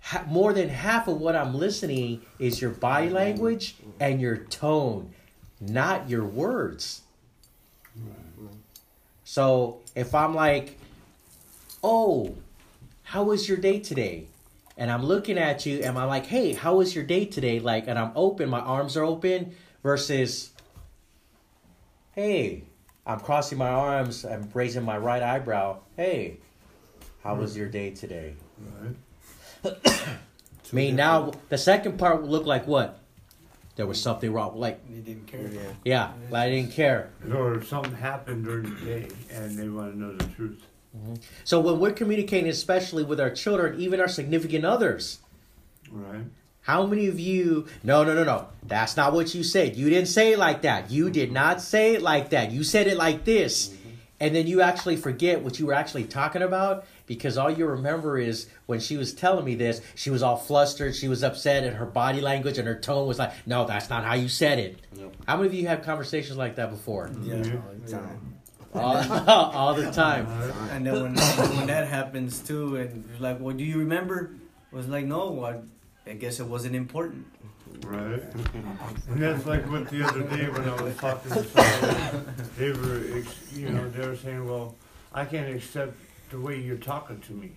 ha- 0.00 0.24
more 0.28 0.52
than 0.52 0.68
half 0.68 1.08
of 1.08 1.20
what 1.20 1.34
I'm 1.36 1.54
listening 1.54 2.22
is 2.38 2.60
your 2.60 2.70
body 2.70 3.08
language 3.08 3.76
and 3.98 4.20
your 4.20 4.36
tone, 4.36 5.14
not 5.60 6.08
your 6.08 6.24
words. 6.24 7.02
So 9.24 9.80
if 9.94 10.14
I'm 10.14 10.34
like, 10.34 10.78
oh, 11.82 12.34
how 13.04 13.24
was 13.24 13.48
your 13.48 13.58
day 13.58 13.80
today? 13.80 14.26
And 14.76 14.90
I'm 14.90 15.04
looking 15.04 15.38
at 15.38 15.66
you 15.66 15.80
and 15.82 15.96
I'm 15.96 16.08
like, 16.08 16.26
hey, 16.26 16.52
how 16.52 16.76
was 16.76 16.94
your 16.94 17.04
day 17.04 17.26
today? 17.26 17.60
Like, 17.60 17.86
and 17.86 17.98
I'm 17.98 18.10
open, 18.16 18.48
my 18.48 18.60
arms 18.60 18.96
are 18.96 19.04
open 19.04 19.54
versus, 19.82 20.50
hey, 22.12 22.64
I'm 23.06 23.20
crossing 23.20 23.58
my 23.58 23.68
arms, 23.68 24.24
I'm 24.24 24.50
raising 24.52 24.82
my 24.82 24.98
right 24.98 25.22
eyebrow. 25.22 25.78
Hey, 25.96 26.38
how 27.22 27.36
was 27.36 27.56
your 27.56 27.68
day 27.68 27.90
today? 27.90 28.34
Right. 29.62 29.76
I 29.94 30.76
mean, 30.76 30.96
now 30.96 31.32
the 31.50 31.58
second 31.58 31.98
part 31.98 32.20
would 32.20 32.30
look 32.30 32.46
like 32.46 32.66
what? 32.66 32.98
There 33.76 33.86
was 33.86 34.00
something 34.00 34.32
wrong. 34.32 34.58
Like, 34.58 34.80
He 34.88 35.00
didn't 35.00 35.26
care. 35.26 35.48
Yeah. 35.48 35.60
yeah, 35.84 36.12
like 36.30 36.42
I 36.42 36.50
didn't 36.50 36.72
care. 36.72 37.10
Or 37.32 37.62
something 37.62 37.94
happened 37.94 38.44
during 38.44 38.74
the 38.74 38.80
day 38.84 39.08
and 39.30 39.56
they 39.58 39.68
want 39.68 39.92
to 39.92 39.98
know 39.98 40.16
the 40.16 40.24
truth. 40.34 40.62
Mm-hmm. 40.96 41.14
So 41.44 41.60
when 41.60 41.80
we're 41.80 41.92
communicating, 41.92 42.48
especially 42.48 43.02
with 43.02 43.20
our 43.20 43.30
children, 43.30 43.80
even 43.80 44.00
our 44.00 44.08
significant 44.08 44.64
others, 44.64 45.18
Right. 45.90 46.24
how 46.62 46.86
many 46.86 47.06
of 47.08 47.18
you? 47.20 47.66
No, 47.82 48.04
no, 48.04 48.14
no, 48.14 48.24
no. 48.24 48.48
That's 48.62 48.96
not 48.96 49.12
what 49.12 49.34
you 49.34 49.42
said. 49.42 49.76
You 49.76 49.90
didn't 49.90 50.08
say 50.08 50.32
it 50.32 50.38
like 50.38 50.62
that. 50.62 50.90
You 50.90 51.10
did 51.10 51.32
not 51.32 51.60
say 51.60 51.94
it 51.94 52.02
like 52.02 52.30
that. 52.30 52.52
You 52.52 52.64
said 52.64 52.86
it 52.86 52.96
like 52.96 53.24
this, 53.24 53.68
mm-hmm. 53.68 53.90
and 54.20 54.34
then 54.34 54.46
you 54.46 54.60
actually 54.60 54.96
forget 54.96 55.42
what 55.42 55.58
you 55.58 55.66
were 55.66 55.74
actually 55.74 56.04
talking 56.04 56.42
about 56.42 56.86
because 57.06 57.36
all 57.36 57.50
you 57.50 57.66
remember 57.66 58.16
is 58.18 58.48
when 58.66 58.80
she 58.80 58.96
was 58.96 59.12
telling 59.12 59.44
me 59.44 59.54
this, 59.54 59.82
she 59.94 60.10
was 60.10 60.22
all 60.22 60.36
flustered, 60.36 60.94
she 60.96 61.06
was 61.06 61.22
upset, 61.22 61.64
and 61.64 61.76
her 61.76 61.84
body 61.86 62.20
language 62.20 62.56
and 62.56 62.66
her 62.66 62.78
tone 62.78 63.06
was 63.06 63.18
like, 63.18 63.32
"No, 63.46 63.66
that's 63.66 63.90
not 63.90 64.04
how 64.04 64.14
you 64.14 64.28
said 64.28 64.58
it." 64.58 64.78
Nope. 64.96 65.14
How 65.26 65.36
many 65.36 65.48
of 65.48 65.54
you 65.54 65.66
have 65.66 65.82
conversations 65.82 66.38
like 66.38 66.54
that 66.56 66.70
before? 66.70 67.10
Yeah. 67.22 67.34
Yeah. 67.36 67.52
All 67.56 67.74
the 67.84 67.90
time. 67.90 68.33
All, 68.74 68.96
all 69.28 69.74
the 69.74 69.90
time. 69.90 70.26
Uh, 70.28 70.52
and 70.72 70.86
then 70.86 70.94
when 70.94 71.14
when 71.56 71.66
that 71.66 71.88
happens 71.88 72.40
too, 72.40 72.76
and 72.76 73.04
you're 73.10 73.20
like, 73.20 73.40
well, 73.40 73.54
do 73.54 73.64
you 73.64 73.78
remember? 73.78 74.30
I 74.72 74.76
was 74.76 74.88
like, 74.88 75.04
no, 75.04 75.44
I, 75.44 76.10
I 76.10 76.14
guess 76.14 76.40
it 76.40 76.46
wasn't 76.46 76.74
important. 76.74 77.26
Right. 77.86 78.22
And 79.08 79.22
that's 79.22 79.46
like 79.46 79.68
what 79.70 79.88
the 79.90 80.02
other 80.02 80.22
day 80.22 80.48
when 80.48 80.68
I 80.68 80.82
was 80.82 80.96
talking 80.96 81.30
to 81.32 81.44
somebody, 81.44 82.24
they 82.56 82.70
were, 82.72 83.18
ex- 83.18 83.52
you 83.52 83.68
know, 83.68 83.88
they 83.90 84.06
were 84.06 84.16
saying, 84.16 84.46
well, 84.48 84.74
I 85.12 85.24
can't 85.24 85.54
accept 85.54 85.94
the 86.30 86.40
way 86.40 86.58
you're 86.60 86.76
talking 86.76 87.20
to 87.20 87.32
me. 87.32 87.50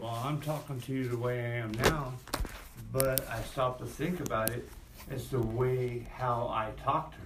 Well, 0.00 0.20
I'm 0.24 0.40
talking 0.40 0.80
to 0.82 0.92
you 0.92 1.08
the 1.08 1.16
way 1.16 1.40
I 1.40 1.48
am 1.64 1.72
now, 1.72 2.12
but 2.92 3.26
I 3.28 3.40
stopped 3.42 3.80
to 3.80 3.86
think 3.86 4.20
about 4.20 4.50
it. 4.50 4.68
It's 5.10 5.28
the 5.28 5.40
way 5.40 6.06
how 6.14 6.48
I 6.48 6.70
talk 6.82 7.12
to 7.12 7.18
her. 7.18 7.21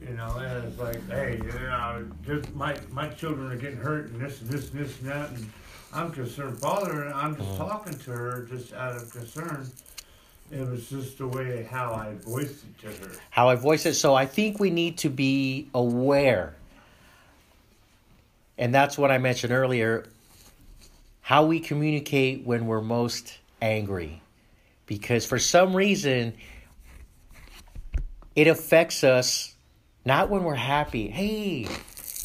You 0.00 0.14
know, 0.14 0.36
and 0.36 0.64
it's 0.64 0.78
like, 0.78 1.08
hey, 1.08 1.40
you 1.42 1.52
know, 1.52 2.06
just 2.26 2.54
my 2.54 2.76
my 2.90 3.08
children 3.08 3.50
are 3.50 3.56
getting 3.56 3.78
hurt 3.78 4.10
and 4.10 4.20
this 4.20 4.40
and 4.40 4.50
this 4.50 4.70
and 4.70 4.84
this 4.84 5.00
and 5.00 5.08
that, 5.08 5.30
and 5.30 5.50
I'm 5.92 6.10
concerned 6.10 6.58
father, 6.58 7.04
and 7.04 7.14
I'm 7.14 7.36
just 7.36 7.48
mm. 7.50 7.56
talking 7.56 7.98
to 7.98 8.10
her 8.10 8.46
just 8.50 8.72
out 8.72 8.96
of 8.96 9.10
concern. 9.10 9.70
It 10.50 10.68
was 10.68 10.90
just 10.90 11.18
the 11.18 11.26
way 11.26 11.62
how 11.62 11.94
I 11.94 12.14
voiced 12.22 12.64
it 12.64 12.78
to 12.80 13.06
her. 13.06 13.12
how 13.30 13.48
I 13.48 13.54
voiced 13.54 13.86
it. 13.86 13.94
So 13.94 14.14
I 14.14 14.26
think 14.26 14.60
we 14.60 14.70
need 14.70 14.98
to 14.98 15.08
be 15.08 15.68
aware. 15.74 16.54
And 18.58 18.74
that's 18.74 18.98
what 18.98 19.10
I 19.10 19.18
mentioned 19.18 19.52
earlier 19.52 20.06
how 21.24 21.46
we 21.46 21.58
communicate 21.58 22.44
when 22.44 22.66
we're 22.66 22.82
most 22.82 23.38
angry. 23.62 24.20
Because 24.84 25.24
for 25.24 25.38
some 25.38 25.74
reason, 25.74 26.34
it 28.36 28.46
affects 28.46 29.02
us 29.02 29.53
not 30.04 30.30
when 30.30 30.44
we're 30.44 30.54
happy. 30.54 31.08
Hey, 31.08 31.66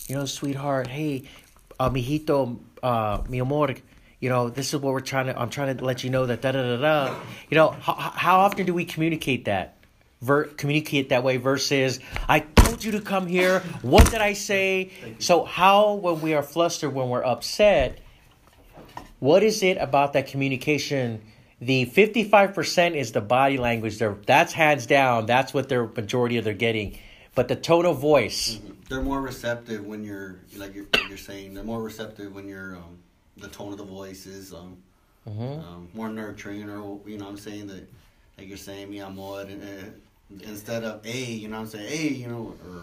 you 0.08 0.16
know, 0.16 0.26
sweetheart, 0.26 0.88
hey, 0.88 1.24
uh, 1.80 1.90
mijito, 1.90 2.60
uh, 2.84 3.22
mi 3.30 3.40
amor, 3.40 3.76
you 4.20 4.30
know, 4.30 4.50
this 4.50 4.74
is 4.74 4.80
what 4.80 4.94
we're 4.94 5.00
trying 5.00 5.28
to, 5.28 5.40
I'm 5.40 5.50
trying 5.50 5.78
to 5.78 5.84
let 5.84 6.04
you 6.04 6.10
know 6.10 6.26
that 6.26 6.42
da 6.42 6.52
da 6.52 6.62
da 6.62 6.78
da. 6.78 7.16
You 7.50 7.56
know, 7.56 7.70
how, 7.70 7.94
how 7.94 8.40
often 8.40 8.66
do 8.66 8.74
we 8.74 8.86
communicate 8.86 9.46
that? 9.46 9.76
Ver- 10.22 10.46
communicate 10.46 11.10
that 11.10 11.24
way 11.24 11.38
versus 11.38 12.02
I 12.28 12.42
told 12.42 12.84
you 12.84 12.92
to 12.92 13.00
come 13.00 13.26
here. 13.28 13.62
What 13.82 14.12
did 14.12 14.20
I 14.20 14.34
say? 14.34 14.92
So 15.20 15.46
how 15.46 15.94
when 15.94 16.20
we 16.20 16.34
are 16.34 16.44
flustered, 16.44 16.94
when 16.94 17.08
we're 17.08 17.24
upset, 17.24 18.00
what 19.20 19.44
is 19.44 19.64
it 19.64 19.78
about 19.78 20.12
that 20.14 20.28
communication? 20.28 21.22
The 21.62 21.86
fifty-five 21.86 22.54
percent 22.54 22.96
is 22.96 23.14
the 23.14 23.22
body 23.22 23.58
language. 23.58 23.98
They're, 23.98 24.18
that's 24.26 24.52
hands 24.52 24.86
down. 24.86 25.26
That's 25.26 25.54
what 25.54 25.70
their 25.70 25.88
majority 25.88 26.38
of 26.38 26.44
they're 26.44 26.54
getting. 26.54 26.98
But 27.40 27.48
the 27.48 27.56
tone 27.56 27.86
of 27.86 28.00
voice, 28.00 28.60
They're 28.90 29.02
more 29.02 29.22
receptive 29.22 29.86
when 29.86 30.04
you're 30.04 30.40
like 30.58 30.76
you're, 30.76 30.88
like 30.94 31.08
you're 31.08 31.18
saying. 31.18 31.54
They're 31.54 31.64
more 31.64 31.82
receptive 31.82 32.36
when 32.36 32.50
you're 32.50 32.76
um, 32.76 32.98
the 33.38 33.48
tone 33.48 33.72
of 33.72 33.78
the 33.78 33.86
voice 33.86 34.26
is 34.26 34.54
um, 34.54 34.76
Mhm. 35.26 35.66
um, 35.66 35.88
more 35.94 36.10
nurturing, 36.10 36.64
or 36.70 37.00
you 37.08 37.18
know, 37.18 37.24
what 37.24 37.32
I'm 37.32 37.38
saying 37.38 37.68
that 37.68 37.88
like 38.38 38.50
you're 38.50 38.58
saying 38.58 38.90
mi 38.90 39.00
amor, 39.00 39.40
and, 39.44 39.64
uh, 39.64 39.86
instead 40.42 40.84
of 40.84 41.00
a, 41.06 41.18
you 41.18 41.48
know, 41.48 41.56
what 41.56 41.62
I'm 41.62 41.68
saying 41.70 41.88
hey, 41.88 42.10
you 42.10 42.28
know, 42.28 42.54
or 42.68 42.82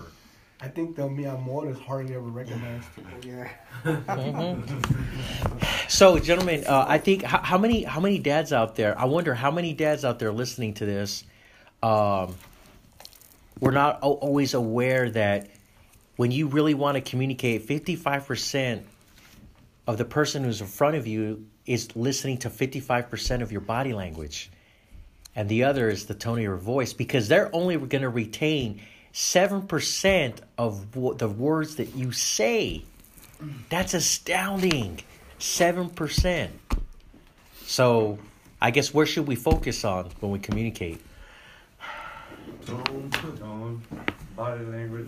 I 0.62 0.68
think 0.68 0.96
the 0.96 1.06
mi 1.06 1.26
amor 1.26 1.68
is 1.68 1.76
hardly 1.78 2.14
ever 2.14 2.22
recognized. 2.22 2.88
Yeah. 3.22 3.50
So, 5.88 6.18
gentlemen, 6.18 6.64
uh, 6.66 6.86
I 6.88 6.96
think 6.96 7.24
how, 7.24 7.42
how 7.42 7.58
many 7.58 7.82
how 7.82 8.00
many 8.00 8.18
dads 8.18 8.54
out 8.54 8.74
there? 8.74 8.98
I 8.98 9.04
wonder 9.04 9.34
how 9.34 9.50
many 9.50 9.74
dads 9.74 10.02
out 10.02 10.18
there 10.18 10.32
listening 10.32 10.72
to 10.80 10.86
this. 10.86 11.24
Um, 11.82 12.34
we're 13.60 13.72
not 13.72 14.00
always 14.00 14.54
aware 14.54 15.10
that 15.10 15.48
when 16.16 16.30
you 16.30 16.46
really 16.46 16.74
want 16.74 16.96
to 16.96 17.00
communicate, 17.00 17.62
fifty 17.62 17.96
five 17.96 18.26
percent 18.26 18.86
of 19.86 19.98
the 19.98 20.04
person 20.04 20.44
who's 20.44 20.60
in 20.60 20.66
front 20.66 20.96
of 20.96 21.06
you 21.06 21.46
is 21.66 21.94
listening 21.96 22.38
to 22.38 22.50
fifty 22.50 22.80
five 22.80 23.10
percent 23.10 23.42
of 23.42 23.52
your 23.52 23.60
body 23.60 23.92
language, 23.92 24.50
and 25.34 25.48
the 25.48 25.64
other 25.64 25.88
is 25.88 26.06
the 26.06 26.14
tone 26.14 26.38
of 26.38 26.42
your 26.42 26.56
voice 26.56 26.92
because 26.92 27.28
they're 27.28 27.54
only 27.54 27.76
going 27.76 28.02
to 28.02 28.08
retain 28.08 28.80
seven 29.12 29.66
percent 29.66 30.40
of 30.58 30.92
w- 30.92 31.14
the 31.14 31.28
words 31.28 31.76
that 31.76 31.94
you 31.94 32.12
say. 32.12 32.84
That's 33.68 33.92
astounding. 33.92 35.00
7%. 35.38 36.48
So, 37.66 38.18
I 38.60 38.70
guess 38.70 38.94
where 38.94 39.06
should 39.06 39.26
we 39.26 39.36
focus 39.36 39.84
on 39.84 40.10
when 40.20 40.32
we 40.32 40.38
communicate? 40.38 41.00
Tone. 42.66 43.10
Tone, 43.38 43.82
body 44.36 44.64
language. 44.64 45.06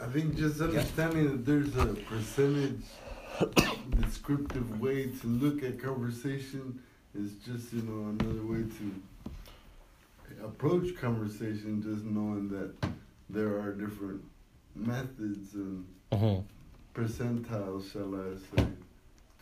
I 0.00 0.06
think 0.06 0.34
just 0.36 0.60
understanding 0.60 1.24
that 1.30 1.44
there's 1.44 1.76
a 1.76 1.94
percentage 1.94 2.80
descriptive 4.00 4.80
way 4.80 5.06
to 5.20 5.26
look 5.26 5.62
at 5.62 5.78
conversation 5.78 6.80
is 7.14 7.32
just 7.44 7.72
you 7.74 7.82
know 7.82 8.08
another 8.18 8.42
way 8.46 8.64
to 8.78 10.44
approach 10.44 10.96
conversation. 10.96 11.82
Just 11.82 12.04
knowing 12.04 12.48
that 12.48 12.72
there 13.28 13.60
are 13.60 13.72
different 13.72 14.22
methods 14.74 15.54
and 15.54 15.86
Mhm. 16.12 16.44
percentiles, 16.94 17.92
shall 17.92 18.14
I 18.14 18.36
say, 18.56 18.66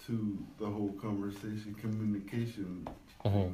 to 0.07 0.39
the 0.59 0.67
whole 0.67 0.93
conversation, 1.01 1.75
communication. 1.81 2.87
Mhm. 3.25 3.53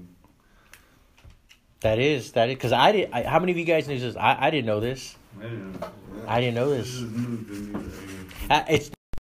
That 1.80 1.98
is 1.98 2.32
that 2.32 2.48
is 2.48 2.54
because 2.56 2.72
I 2.72 2.92
did. 2.92 3.10
I, 3.12 3.22
how 3.22 3.38
many 3.38 3.52
of 3.52 3.58
you 3.58 3.64
guys 3.64 3.86
knew 3.86 3.98
this? 3.98 4.16
I, 4.16 4.46
I 4.46 4.50
didn't 4.50 4.66
know 4.66 4.80
this. 4.80 5.14
I 5.38 5.42
don't 5.42 5.80
know. 5.80 5.88
I 6.26 6.40
didn't 6.40 6.54
know 6.54 6.70
This 6.70 6.86
this. 6.86 6.94
is 6.94 7.02
new 7.12 7.44
to 7.44 7.52
me. 7.52 7.90
It's 8.68 8.90